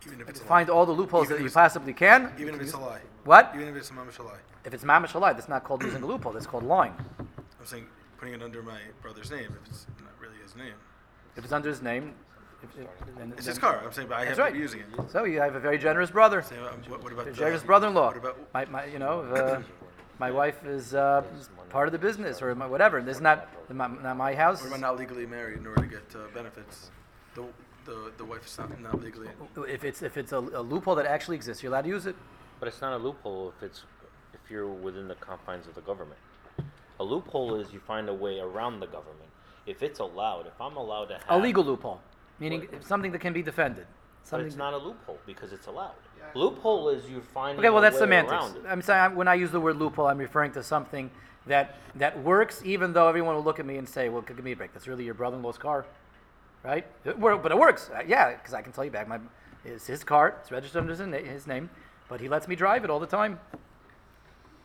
[0.07, 2.31] Even if it's find all the loopholes that you possibly can.
[2.39, 3.01] Even if it's a lie.
[3.25, 3.51] What?
[3.55, 4.39] Even if it's a mamash a lie.
[4.65, 6.31] If it's mamash halai, that's not called using a loophole.
[6.31, 6.93] That's called lying.
[7.19, 7.85] I'm saying
[8.17, 10.73] putting it under my brother's name if it's not really his name.
[11.35, 12.13] If it's under his name,
[12.63, 13.81] if, if, then, It's then- his car.
[13.83, 14.49] I'm saying, but I That's have right.
[14.49, 14.87] to be using it.
[15.11, 17.63] So you have a very generous brother, Saying, um, what, what about a the- generous
[17.63, 18.07] brother-in-law.
[18.07, 19.61] What about My, my, you know, uh,
[20.19, 23.01] my wife is uh, is part of the business or my, whatever.
[23.01, 24.61] This is not my, not my house.
[24.61, 26.89] what about not legally married in order to get uh, benefits?
[27.35, 27.43] The
[27.85, 29.27] the the wife is not, not legally.
[29.67, 32.15] If it's if it's a, a loophole that actually exists, you're allowed to use it.
[32.59, 33.83] But it's not a loophole if it's
[34.33, 36.19] if you're within the confines of the government.
[36.99, 39.29] A loophole is you find a way around the government.
[39.65, 41.99] If it's allowed, if I'm allowed to have A legal loophole,
[42.39, 43.85] meaning something that can be defended.
[44.23, 45.93] but Something it's not a loophole because it's allowed.
[46.33, 48.33] Loophole is you find Okay, well a that's way semantics.
[48.33, 48.63] around it.
[48.67, 51.11] I'm saying I'm- when I use the word loophole, I'm referring to something
[51.45, 54.51] that that works, even though everyone will look at me and say, "Well, give me
[54.51, 54.73] a break.
[54.73, 55.85] That's really your brother-in-law's car,
[56.63, 59.07] right?" It wor- but it works, Uh, yeah, because I can tell you back.
[59.07, 59.19] My
[59.63, 60.29] it's his car.
[60.41, 61.69] It's registered under his na- his name,
[62.09, 63.39] but he lets me drive it all the time,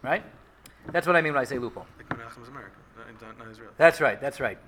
[0.02, 0.22] right?
[0.86, 1.86] That's what I mean when I say loophole.
[1.98, 4.18] Like Menachem's American, not, not, not That's right.
[4.20, 4.58] That's right.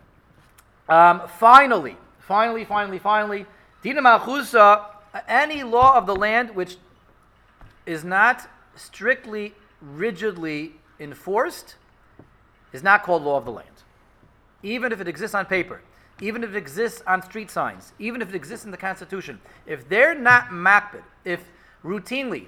[0.91, 1.97] Um, finally,
[2.27, 3.47] finally, finally, finally,
[3.83, 4.87] Dina Malchusa,
[5.29, 6.77] any law of the land which
[7.87, 11.77] is not strictly, rigidly enforced,
[12.73, 13.69] is not called law of the land.
[14.63, 15.83] Even if it exists on paper,
[16.21, 19.89] even if it exists on street signs, even if it exists in the Constitution, if
[19.89, 21.41] they're not makbid, if
[21.85, 22.47] routinely,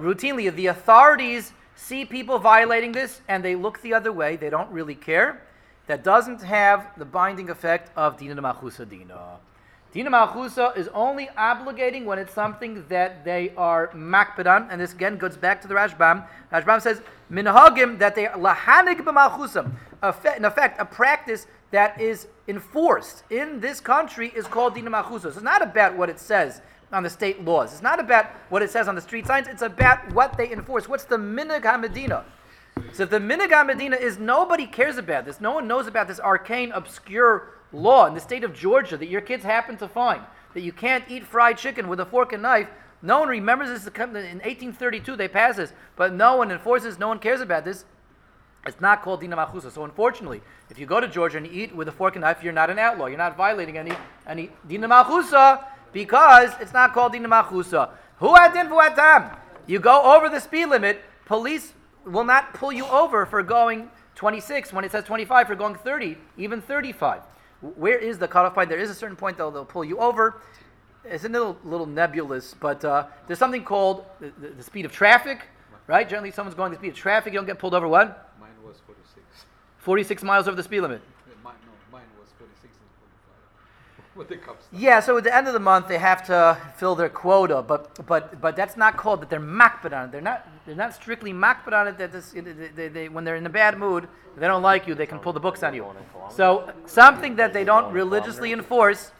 [0.00, 4.70] routinely the authorities see people violating this and they look the other way, they don't
[4.72, 5.42] really care,
[5.86, 9.38] that doesn't have the binding effect of Dina Machusa Dina.
[9.92, 15.16] Dina Malchusa is only obligating when it's something that they are makbid and this again
[15.16, 16.26] goes back to the Rashbam.
[16.52, 17.00] Rashbam says,
[17.32, 19.72] minhagim, that they are lahanig b'malchusam.
[20.36, 25.22] In effect, a practice that is enforced in this country is called Dina Malchusa.
[25.22, 26.60] So it's not about what it says
[26.92, 27.72] on the state laws.
[27.72, 29.48] It's not about what it says on the street signs.
[29.48, 30.88] It's about what they enforce.
[30.88, 32.24] What's the minhag ha-medina?
[32.96, 36.72] So the minhag Medina is nobody cares about this, no one knows about this arcane,
[36.72, 40.22] obscure law in the state of Georgia that your kids happen to find
[40.54, 42.70] that you can't eat fried chicken with a fork and knife.
[43.02, 43.86] No one remembers this.
[43.86, 46.98] In 1832, they pass this, but no one enforces.
[46.98, 47.84] No one cares about this.
[48.66, 49.70] It's not called dina machusa.
[49.70, 52.42] So unfortunately, if you go to Georgia and you eat with a fork and knife,
[52.42, 53.06] you're not an outlaw.
[53.06, 53.92] You're not violating any
[54.26, 57.90] any dina machusa because it's not called dina machusa.
[58.20, 59.36] Who adin fuatam?
[59.66, 61.02] You go over the speed limit.
[61.26, 61.74] Police
[62.06, 66.16] will not pull you over for going 26 when it says 25 for going 30,
[66.38, 67.22] even 35.
[67.60, 68.68] Where is the cutoff point?
[68.70, 70.40] There is a certain point though they'll pull you over.
[71.04, 74.92] It's a little little nebulous, but uh, there's something called the, the, the speed of
[74.92, 75.46] traffic,
[75.86, 76.08] right?
[76.08, 77.86] Generally, someone's going the speed of traffic, you don't get pulled over.
[77.86, 78.32] What?
[78.40, 79.24] Mine was 46.
[79.78, 81.00] 46 miles over the speed limit.
[81.28, 82.72] Yeah, mine, no, mine was 46 and
[83.98, 84.05] 45.
[84.16, 84.64] With the cops.
[84.72, 88.06] Yeah, so at the end of the month they have to fill their quota, but
[88.06, 90.12] but but that's not called that they're makbid on it.
[90.12, 91.98] They're not they're not strictly makbid on it.
[91.98, 94.94] That this, they, they, they, when they're in a bad mood, they don't like you,
[94.94, 95.86] they can pull the books on you.
[96.30, 99.10] So something that they don't religiously enforce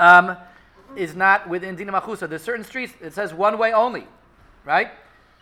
[0.00, 0.36] um,
[0.96, 2.28] is not within Dina Machusa.
[2.28, 4.08] There's certain streets it says one way only,
[4.64, 4.90] right?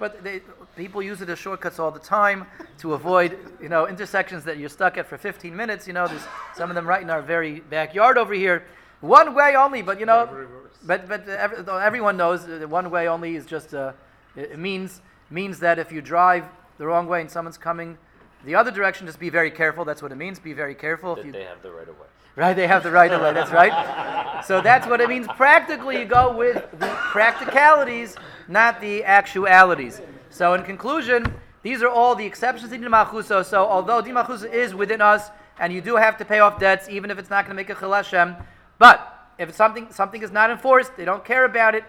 [0.02, 0.40] But they,
[0.74, 2.44] people use it as shortcuts all the time
[2.78, 5.86] to avoid, you know, intersections that you're stuck at for 15 minutes.
[5.86, 6.24] You know, there's
[6.56, 8.64] some of them right in our very backyard over here.
[9.00, 10.48] One way only, but you know,
[10.82, 13.92] but but every, everyone knows that one way only is just uh,
[14.34, 16.46] it it means means that if you drive
[16.78, 17.96] the wrong way and someone's coming
[18.44, 19.84] the other direction, just be very careful.
[19.84, 20.40] That's what it means.
[20.40, 21.12] Be very careful.
[21.12, 22.06] If That you they have the right of way.
[22.34, 23.32] Right, they have the right of way.
[23.32, 24.42] That's right.
[24.44, 25.28] So that's what it means.
[25.36, 28.16] Practically, you go with the practicalities,
[28.48, 30.00] not the actualities.
[30.30, 33.44] So, in conclusion, these are all the exceptions to Din Machusa.
[33.44, 36.88] So, although Din Machusa is within us, and you do have to pay off debts,
[36.88, 38.34] even if it's not going to make a chil Hashem,
[38.78, 41.84] but if something something is not enforced, they don't care about it.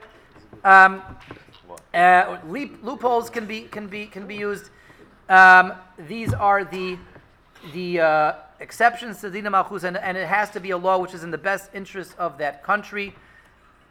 [0.64, 1.02] Um,
[1.94, 4.70] uh, leap, loopholes can be can be can be used.
[5.30, 6.98] Um, these are the
[7.74, 11.14] the uh, exceptions to Dina Malchus, and, and it has to be a law which
[11.14, 13.16] is in the best interest of that country.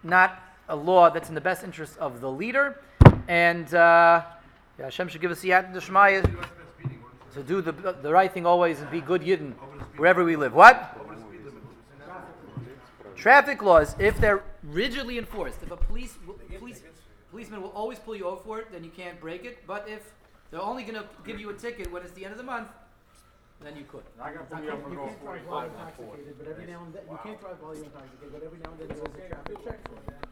[0.03, 2.81] not a law that's in the best interest of the leader.
[3.29, 4.25] And uh,
[4.79, 6.23] yeah, Hashem should give us the Yad Shemaya
[7.35, 9.53] to do the, the right thing always and be good Yidden
[9.97, 10.55] wherever we live.
[10.55, 10.99] What?
[13.14, 16.18] Traffic laws, if they're rigidly enforced, if a police,
[16.59, 16.83] police
[17.31, 19.64] policeman will always pull you over for it, then you can't break it.
[19.66, 20.03] But if
[20.51, 22.68] they're only going to give you a ticket when it's the end of the month,
[23.62, 24.03] then you could.
[24.20, 26.05] I gotta You pull you can't drive while forty-five and four.
[26.18, 28.70] intoxicated, but every now and then, you can't drive while you're intoxicated, but every now
[28.73, 30.32] and then there is a traffic check for it.